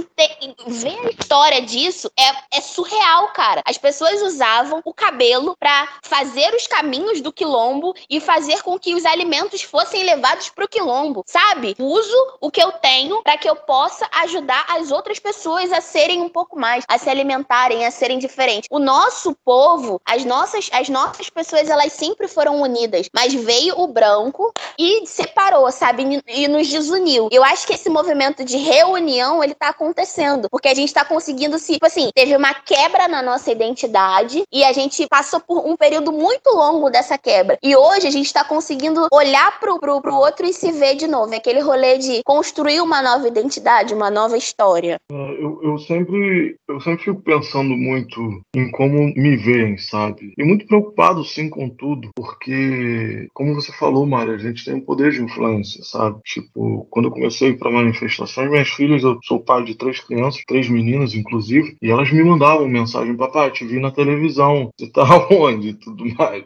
[0.67, 3.63] ver a história disso é, é surreal, cara.
[3.65, 8.95] As pessoas usavam o cabelo para fazer os caminhos do quilombo e fazer com que
[8.95, 11.75] os alimentos fossem levados para o quilombo, sabe?
[11.79, 16.21] Uso o que eu tenho para que eu possa ajudar as outras pessoas a serem
[16.21, 18.69] um pouco mais, a se alimentarem, a serem diferentes.
[18.71, 23.81] O nosso povo, as nossas, as nossas pessoas, elas sempre foram unidas, mas veio veio
[23.81, 26.21] o branco e separou, sabe?
[26.27, 27.29] E nos desuniu.
[27.31, 30.49] Eu acho que esse movimento de reunião, ele tá acontecendo.
[30.51, 31.75] Porque a gente tá conseguindo se.
[31.75, 36.13] Tipo assim, teve uma quebra na nossa identidade e a gente passou por um período
[36.13, 37.59] muito longo dessa quebra.
[37.63, 41.07] E hoje a gente tá conseguindo olhar pro, pro, pro outro e se ver de
[41.07, 41.33] novo.
[41.33, 44.97] É aquele rolê de construir uma nova identidade, uma nova história.
[45.11, 48.21] É, eu, eu, sempre, eu sempre fico pensando muito
[48.55, 50.33] em como me veem, sabe?
[50.37, 54.81] E muito preocupado, sim, com tudo, porque, como você falou, Mário, a gente tem um
[54.81, 56.21] poder de influência, sabe?
[56.25, 60.69] Tipo, quando eu comecei para manifestações, minhas filhas, eu sou pai de três crianças, três
[60.69, 65.71] meninas, inclusive, e elas me mandavam mensagem: papai, te vi na televisão, você tá onde?
[65.71, 66.45] E tudo mais.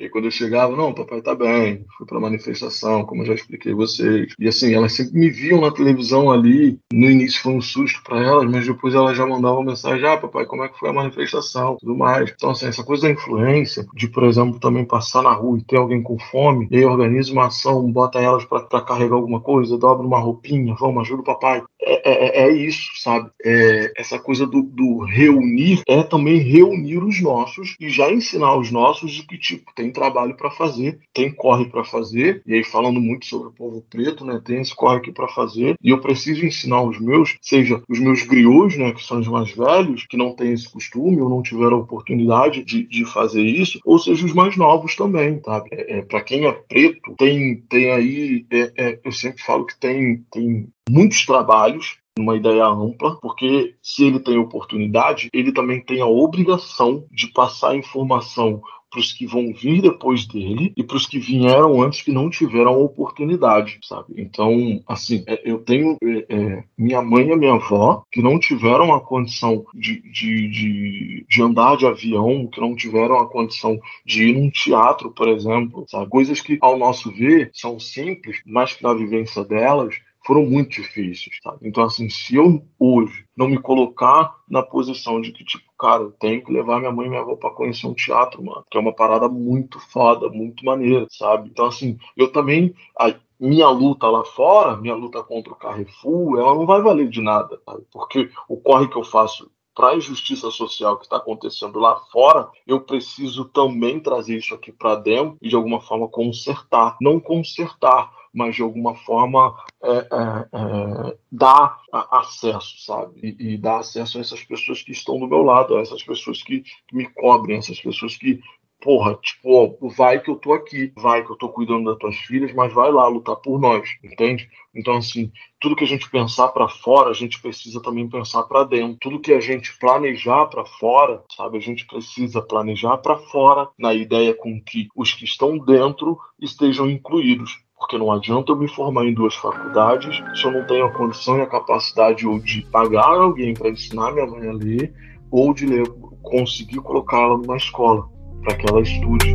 [0.00, 3.72] E quando eu chegava, não, papai tá bem, fui pra manifestação, como eu já expliquei
[3.72, 4.32] a vocês.
[4.38, 6.78] E assim, elas sempre me viam na televisão ali.
[6.90, 10.46] No início foi um susto para elas, mas depois elas já mandavam mensagem: ah, papai,
[10.46, 11.76] como é que foi a manifestação?
[11.78, 12.30] Tudo mais.
[12.34, 15.76] Então, assim, essa coisa da influência, de, por exemplo, também passar na rua e ter
[15.76, 20.06] alguém com fome, e aí organiza uma ação, bota elas para carregar alguma coisa, dobra
[20.06, 21.62] uma roupinha, vamos, ajuda o papai.
[21.82, 23.30] É, é, é isso, sabe?
[23.44, 28.70] É, essa coisa do, do reunir é também reunir os nossos e já ensinar os
[28.70, 32.64] nossos de que, tipo, tem tem trabalho para fazer, tem corre para fazer, e aí
[32.64, 36.00] falando muito sobre o povo preto, né, tem esse corre aqui para fazer, e eu
[36.00, 40.16] preciso ensinar os meus, seja os meus griots, né, que são os mais velhos, que
[40.16, 44.24] não têm esse costume ou não tiveram a oportunidade de, de fazer isso, ou seja
[44.24, 45.68] os mais novos também, sabe?
[45.72, 49.78] É, é para quem é preto, tem, tem aí, é, é, eu sempre falo que
[49.78, 56.00] tem, tem muitos trabalhos uma ideia ampla, porque se ele tem oportunidade, ele também tem
[56.00, 58.60] a obrigação de passar informação
[58.90, 62.28] para os que vão vir depois dele e para os que vieram antes que não
[62.28, 64.14] tiveram a oportunidade, sabe?
[64.16, 68.92] Então, assim, é, eu tenho é, é, minha mãe e minha avó que não tiveram
[68.92, 74.24] a condição de, de, de, de, andar de avião, que não tiveram a condição de
[74.24, 76.08] ir num teatro, por exemplo, sabe?
[76.10, 81.36] Coisas que, ao nosso ver, são simples, mas que na vivência delas foram muito difíceis,
[81.42, 81.58] sabe?
[81.62, 86.12] Então, assim, se eu hoje não me colocar na posição de que, tipo, cara, eu
[86.12, 88.80] tenho que levar minha mãe e minha avó pra conhecer um teatro, mano, que é
[88.80, 91.48] uma parada muito foda, muito maneira, sabe?
[91.48, 92.74] Então, assim, eu também.
[92.98, 97.22] A minha luta lá fora, minha luta contra o Carrefour, ela não vai valer de
[97.22, 97.82] nada, sabe?
[97.90, 102.50] Porque o corre que eu faço para a injustiça social que está acontecendo lá fora,
[102.66, 106.98] eu preciso também trazer isso aqui para dentro e de alguma forma consertar.
[107.00, 113.20] Não consertar, mas de alguma forma é, é, é, dar acesso, sabe?
[113.22, 116.42] E, e, dar acesso a essas pessoas que estão do meu lado, a essas pessoas
[116.42, 118.40] que, que me cobrem, essas pessoas que,
[118.80, 122.16] porra, tipo, ó, vai que eu tô aqui, vai que eu tô cuidando das tuas
[122.16, 124.48] filhas, mas vai lá lutar por nós, entende?
[124.74, 128.64] Então, assim, tudo que a gente pensar para fora, a gente precisa também pensar para
[128.64, 128.98] dentro.
[129.00, 133.92] Tudo que a gente planejar para fora, sabe, a gente precisa planejar para fora, na
[133.92, 137.58] ideia com que os que estão dentro estejam incluídos.
[137.80, 141.38] Porque não adianta eu me formar em duas faculdades se eu não tenho a condição
[141.38, 144.94] e a capacidade ou de pagar alguém para ensinar minha mãe a ler,
[145.30, 145.88] ou de ler,
[146.22, 148.06] conseguir colocá-la numa escola
[148.44, 149.34] para que ela estude.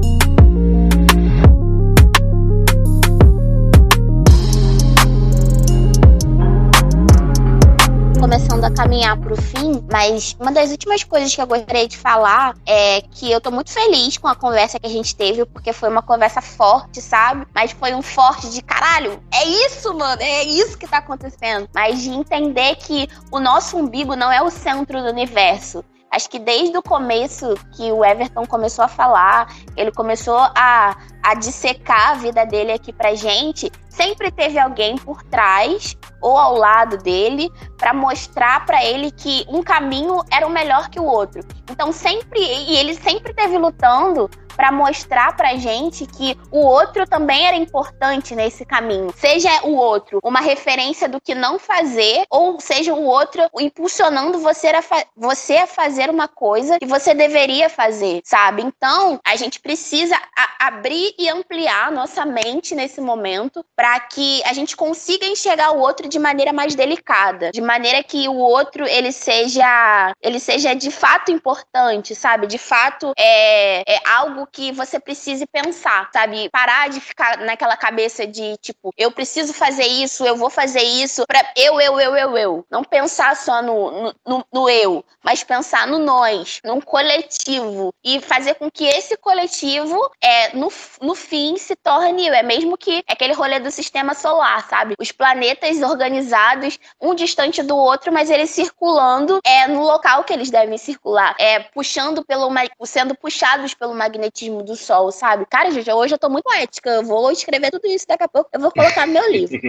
[8.55, 11.97] Começando a caminhar para o fim, mas uma das últimas coisas que eu gostaria de
[11.97, 15.73] falar é que eu tô muito feliz com a conversa que a gente teve, porque
[15.73, 17.45] foi uma conversa forte, sabe?
[17.53, 19.21] Mas foi um forte de caralho.
[19.33, 21.67] É isso, mano, é isso que tá acontecendo.
[21.73, 25.83] Mas de entender que o nosso umbigo não é o centro do universo.
[26.11, 31.33] Acho que desde o começo que o Everton começou a falar, ele começou a, a
[31.35, 36.97] dissecar a vida dele aqui pra gente, sempre teve alguém por trás ou ao lado
[36.97, 41.41] dele para mostrar para ele que um caminho era o melhor que o outro.
[41.69, 47.45] Então sempre e ele sempre teve lutando para mostrar pra gente que o outro também
[47.45, 49.13] era importante nesse caminho.
[49.15, 54.67] Seja o outro uma referência do que não fazer, ou seja o outro impulsionando você
[54.67, 54.83] a,
[55.15, 58.61] você a fazer uma coisa que você deveria fazer, sabe?
[58.61, 60.15] Então, a gente precisa
[60.59, 66.07] abrir e ampliar nossa mente nesse momento para que a gente consiga enxergar o outro
[66.07, 71.31] de maneira mais delicada, de maneira que o outro ele seja ele seja de fato
[71.31, 72.47] importante, sabe?
[72.47, 76.49] De fato é, é algo que você precise pensar, sabe?
[76.49, 81.25] Parar de ficar naquela cabeça de tipo, eu preciso fazer isso, eu vou fazer isso
[81.27, 82.65] para eu, eu, eu, eu, eu.
[82.69, 88.55] Não pensar só no, no, no eu, mas pensar no nós, num coletivo e fazer
[88.55, 90.71] com que esse coletivo é no,
[91.01, 92.27] no fim se torne.
[92.27, 94.95] É mesmo que é aquele rolê do sistema solar, sabe?
[94.99, 100.49] Os planetas organizados, um distante do outro, mas eles circulando é no local que eles
[100.49, 102.49] devem circular, é puxando pelo
[102.85, 105.45] sendo puxados pelo magnetismo magnetismo do sol, sabe?
[105.49, 106.89] Cara, gente, hoje eu tô muito ética.
[106.89, 108.49] Eu vou escrever tudo isso daqui a pouco.
[108.53, 109.55] Eu vou colocar no meu livro.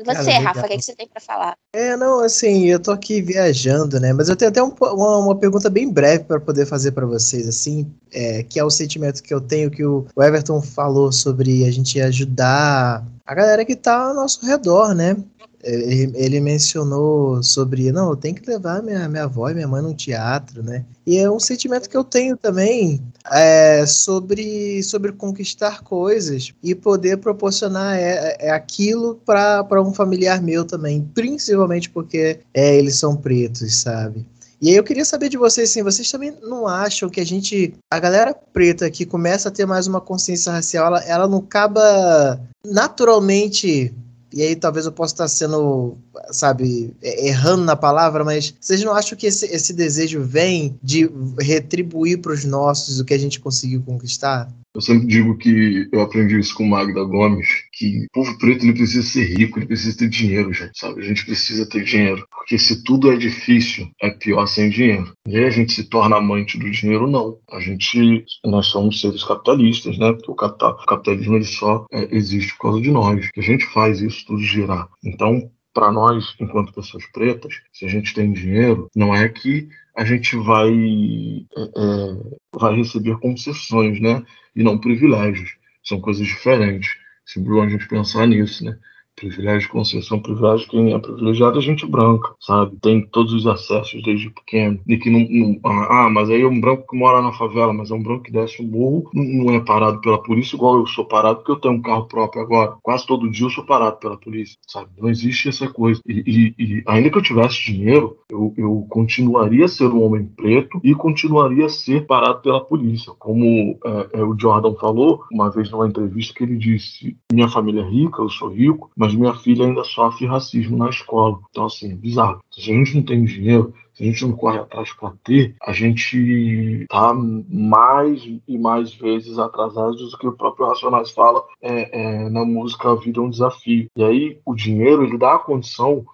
[0.00, 1.54] E você, Cara, Rafa, o que, é que você tem pra falar?
[1.74, 4.12] É, não, assim, eu tô aqui viajando, né?
[4.12, 7.46] Mas eu tenho até um, uma, uma, pergunta bem breve para poder fazer para vocês,
[7.48, 11.70] assim, é, que é o sentimento que eu tenho que o Everton falou sobre a
[11.70, 15.16] gente ajudar a galera que tá ao nosso redor, né?
[15.62, 19.82] Ele, ele, mencionou sobre, não, eu tenho que levar minha, minha avó e minha mãe
[19.82, 20.84] num teatro, né?
[21.06, 27.18] E é um sentimento que eu tenho também é, sobre, sobre conquistar coisas e poder
[27.18, 33.74] proporcionar é, é aquilo para um familiar meu também, principalmente porque é, eles são pretos,
[33.76, 34.26] sabe?
[34.60, 37.74] E aí eu queria saber de vocês, assim, vocês também não acham que a gente,
[37.90, 42.38] a galera preta que começa a ter mais uma consciência racial, ela, ela não acaba
[42.62, 43.94] naturalmente
[44.32, 45.96] e aí talvez eu possa estar sendo,
[46.30, 51.10] sabe, errando na palavra, mas vocês não acham que esse, esse desejo vem de
[51.40, 54.48] retribuir para os nossos o que a gente conseguiu conquistar?
[54.74, 58.72] Eu sempre digo que eu aprendi isso com Magda Gomes, que o povo preto ele
[58.72, 61.00] precisa ser rico, ele precisa ter dinheiro, gente, sabe?
[61.00, 65.12] A gente precisa ter dinheiro, porque se tudo é difícil, é pior sem dinheiro.
[65.26, 67.38] E aí a gente se torna amante do dinheiro, não.
[67.50, 70.12] A gente, nós somos seres capitalistas, né?
[70.12, 73.42] Porque o, capital, o capitalismo ele só é, existe por causa de nós, que a
[73.42, 74.88] gente faz isso tudo girar.
[75.04, 80.04] Então, para nós, enquanto pessoas pretas, se a gente tem dinheiro, não é que a
[80.04, 84.22] gente vai, é, é vai receber concessões, né?
[84.54, 85.56] E não privilégios.
[85.84, 86.96] São coisas diferentes.
[87.24, 88.78] Sempre bom a gente pensar nisso, né?
[89.20, 92.76] Privilégio concessão, privilégio quem é privilegiado é gente branca, sabe?
[92.80, 94.80] Tem todos os acessos desde pequeno.
[94.88, 97.90] E que não, não, ah, mas aí é um branco que mora na favela, mas
[97.90, 101.04] é um branco que desce o morro, não é parado pela polícia igual eu sou
[101.04, 102.76] parado porque eu tenho um carro próprio agora.
[102.82, 104.88] Quase todo dia eu sou parado pela polícia, sabe?
[104.98, 106.00] Não existe essa coisa.
[106.06, 110.24] E, e, e ainda que eu tivesse dinheiro, eu, eu continuaria a ser um homem
[110.24, 113.12] preto e continuaria a ser parado pela polícia.
[113.18, 117.82] Como é, é, o Jordan falou uma vez numa entrevista que ele disse: minha família
[117.82, 121.40] é rica, eu sou rico, mas mas minha filha ainda sofre racismo na escola.
[121.50, 122.40] Então, assim, é bizarro.
[122.50, 125.72] Se a gente não tem dinheiro, se a gente não corre atrás para ter, a
[125.72, 132.30] gente tá mais e mais vezes atrasado do que o próprio Racionais fala é, é,
[132.30, 133.88] na música A Vida é um Desafio.
[133.96, 136.04] E aí, o dinheiro, ele dá a condição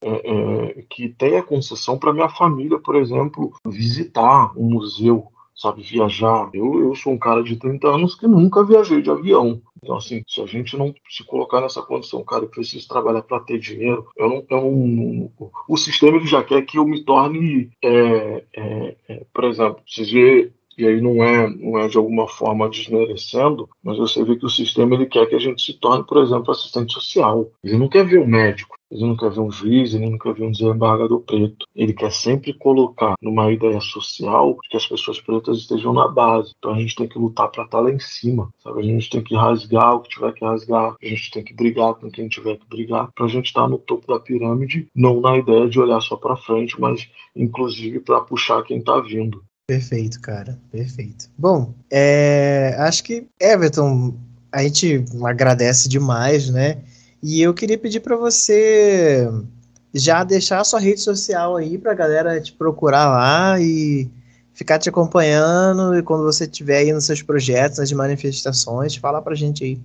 [0.00, 5.82] é, é, que tem a concessão para minha família, por exemplo, visitar um museu, sabe,
[5.82, 6.50] viajar.
[6.52, 9.60] Eu, eu sou um cara de 30 anos que nunca viajei de avião.
[9.82, 13.40] Então, assim, se a gente não se colocar nessa condição, cara, eu preciso trabalhar para
[13.40, 15.32] ter dinheiro, eu não, eu não,
[15.68, 19.82] O sistema ele já quer que eu me torne, é, é, é, por exemplo,
[20.16, 24.46] vê e aí não é, não é de alguma forma desmerecendo, mas você vê que
[24.46, 27.50] o sistema ele quer que a gente se torne, por exemplo, assistente social.
[27.64, 30.34] Ele não quer ver o médico, ele não quer ver um juiz, ele não quer
[30.34, 31.66] ver um desembargador preto.
[31.74, 36.52] Ele quer sempre colocar numa ideia social que as pessoas pretas estejam na base.
[36.58, 38.80] Então a gente tem que lutar para estar tá lá em cima, sabe?
[38.80, 41.94] A gente tem que rasgar o que tiver que rasgar, a gente tem que brigar
[41.94, 45.20] com quem tiver que brigar, para a gente estar tá no topo da pirâmide, não
[45.20, 49.42] na ideia de olhar só para frente, mas inclusive para puxar quem está vindo.
[49.68, 51.28] Perfeito, cara, perfeito.
[51.36, 54.16] Bom, é, acho que Everton,
[54.52, 56.84] a gente agradece demais, né?
[57.20, 59.28] E eu queria pedir para você
[59.92, 64.08] já deixar a sua rede social aí para a galera te procurar lá e
[64.54, 69.34] ficar te acompanhando e quando você estiver aí nos seus projetos, nas manifestações, fala pra
[69.34, 69.80] gente aí.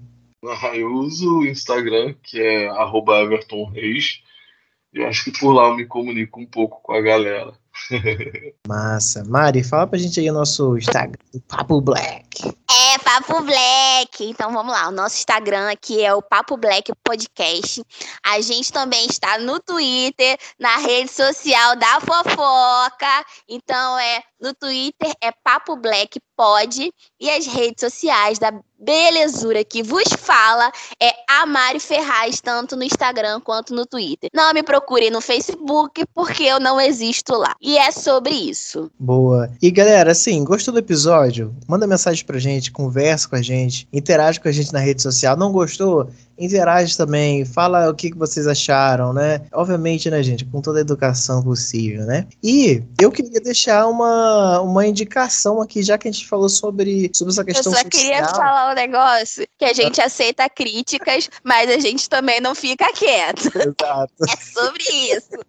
[0.45, 4.21] Ah, eu uso o Instagram, que é @evertonreis.
[4.93, 7.53] Eu acho que por lá eu me comunico um pouco com a galera.
[8.67, 9.23] Massa.
[9.25, 11.17] Mari, fala pra gente aí o nosso Instagram,
[11.47, 12.47] Papo Black.
[12.69, 14.23] É, Papo Black.
[14.23, 17.83] Então vamos lá, o nosso Instagram aqui é o Papo Black Podcast.
[18.25, 23.25] A gente também está no Twitter, na rede social da fofoca.
[23.47, 28.51] Então é no Twitter é Papo Black Pod e as redes sociais da
[28.81, 30.71] belezura que vos fala
[31.01, 34.29] é a Mari Ferraz, tanto no Instagram quanto no Twitter.
[34.33, 37.55] Não me procure no Facebook, porque eu não existo lá.
[37.61, 38.91] E é sobre isso.
[38.99, 39.51] Boa.
[39.61, 41.55] E galera, assim, gostou do episódio?
[41.67, 45.37] Manda mensagem pra gente, conversa com a gente, interage com a gente na rede social.
[45.37, 46.09] Não gostou?
[46.45, 49.41] Interage também, fala o que, que vocês acharam, né?
[49.53, 52.27] Obviamente, né, gente, com toda a educação possível, né?
[52.43, 57.33] E eu queria deixar uma, uma indicação aqui, já que a gente falou sobre, sobre
[57.33, 57.89] essa questão Eu só social.
[57.89, 62.91] queria falar um negócio, que a gente aceita críticas, mas a gente também não fica
[62.93, 63.49] quieto.
[63.55, 64.13] Exato.
[64.27, 65.29] É sobre isso.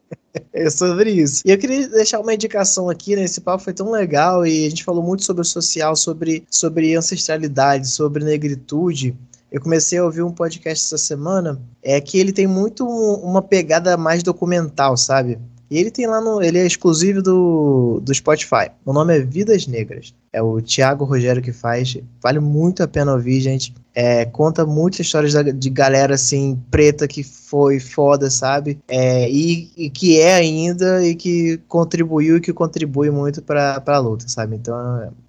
[0.55, 1.43] É sobre isso.
[1.45, 3.25] E eu queria deixar uma indicação aqui, né?
[3.25, 6.97] Esse papo foi tão legal e a gente falou muito sobre o social, sobre, sobre
[6.97, 9.15] ancestralidade, sobre negritude
[9.53, 13.99] eu comecei a ouvir um podcast essa semana, é que ele tem muito uma pegada
[13.99, 15.39] mais documental, sabe?
[15.71, 16.43] E ele tem lá no.
[16.43, 18.71] Ele é exclusivo do, do Spotify.
[18.85, 20.15] O nome é Vidas Negras.
[20.31, 21.97] É o Thiago Rogério que faz.
[22.23, 23.75] Vale muito a pena ouvir, gente.
[23.95, 28.79] É, conta muitas histórias de galera assim, preta que foi foda, sabe?
[28.87, 33.99] É, e, e, que é ainda e que contribuiu e que contribui muito pra, pra
[33.99, 34.57] luta, sabe?
[34.57, 34.77] Então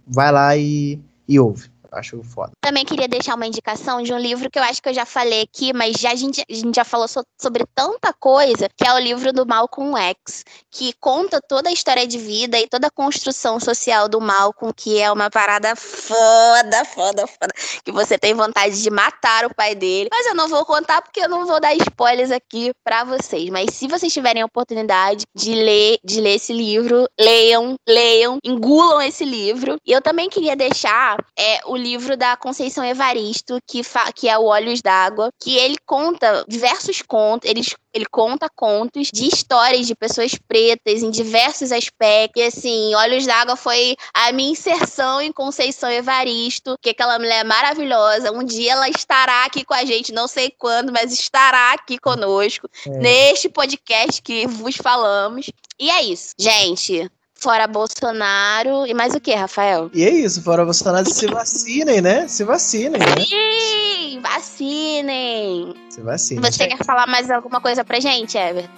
[0.06, 2.52] vai lá e, e ouve acho foda.
[2.62, 5.42] Também queria deixar uma indicação de um livro que eu acho que eu já falei
[5.42, 8.94] aqui, mas já, a, gente, a gente já falou so, sobre tanta coisa, que é
[8.94, 12.92] o livro do Malcolm X, que conta toda a história de vida e toda a
[12.92, 18.82] construção social do Malcolm, que é uma parada foda, foda, foda, que você tem vontade
[18.82, 20.10] de matar o pai dele.
[20.12, 23.50] Mas eu não vou contar porque eu não vou dar spoilers aqui para vocês.
[23.50, 29.02] Mas se vocês tiverem a oportunidade de ler, de ler esse livro, leiam, leiam, engulam
[29.02, 29.78] esse livro.
[29.86, 33.82] E eu também queria deixar é, o livro da Conceição Evaristo, que,
[34.16, 37.62] que é o Olhos d'Água, que ele conta diversos contos, ele,
[37.94, 42.42] ele conta contos de histórias de pessoas pretas em diversos aspectos.
[42.42, 47.44] E assim, Olhos d'Água foi a minha inserção em Conceição Evaristo, que é aquela mulher
[47.44, 48.32] maravilhosa.
[48.32, 52.70] Um dia ela estará aqui com a gente, não sei quando, mas estará aqui conosco,
[52.88, 52.90] é.
[52.90, 55.50] neste podcast que vos falamos.
[55.80, 56.34] E é isso.
[56.38, 57.10] Gente,
[57.44, 58.88] Fora Bolsonaro.
[58.88, 59.92] E mais o que, Rafael?
[59.94, 62.26] E é isso, fora Bolsonaro, se vacinem, né?
[62.26, 63.26] Se vacinem, né?
[63.26, 65.74] Sim, vacinem.
[65.90, 66.42] Se vacinem.
[66.42, 68.70] Você quer falar mais alguma coisa pra gente, Ever?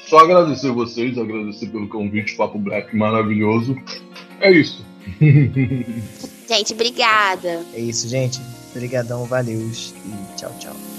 [0.00, 3.76] Só agradecer vocês, agradecer pelo convite, Papo Black maravilhoso.
[4.40, 4.84] É isso.
[6.48, 7.64] gente, obrigada.
[7.72, 8.40] É isso, gente.
[8.74, 10.95] Obrigadão, valeu e tchau, tchau.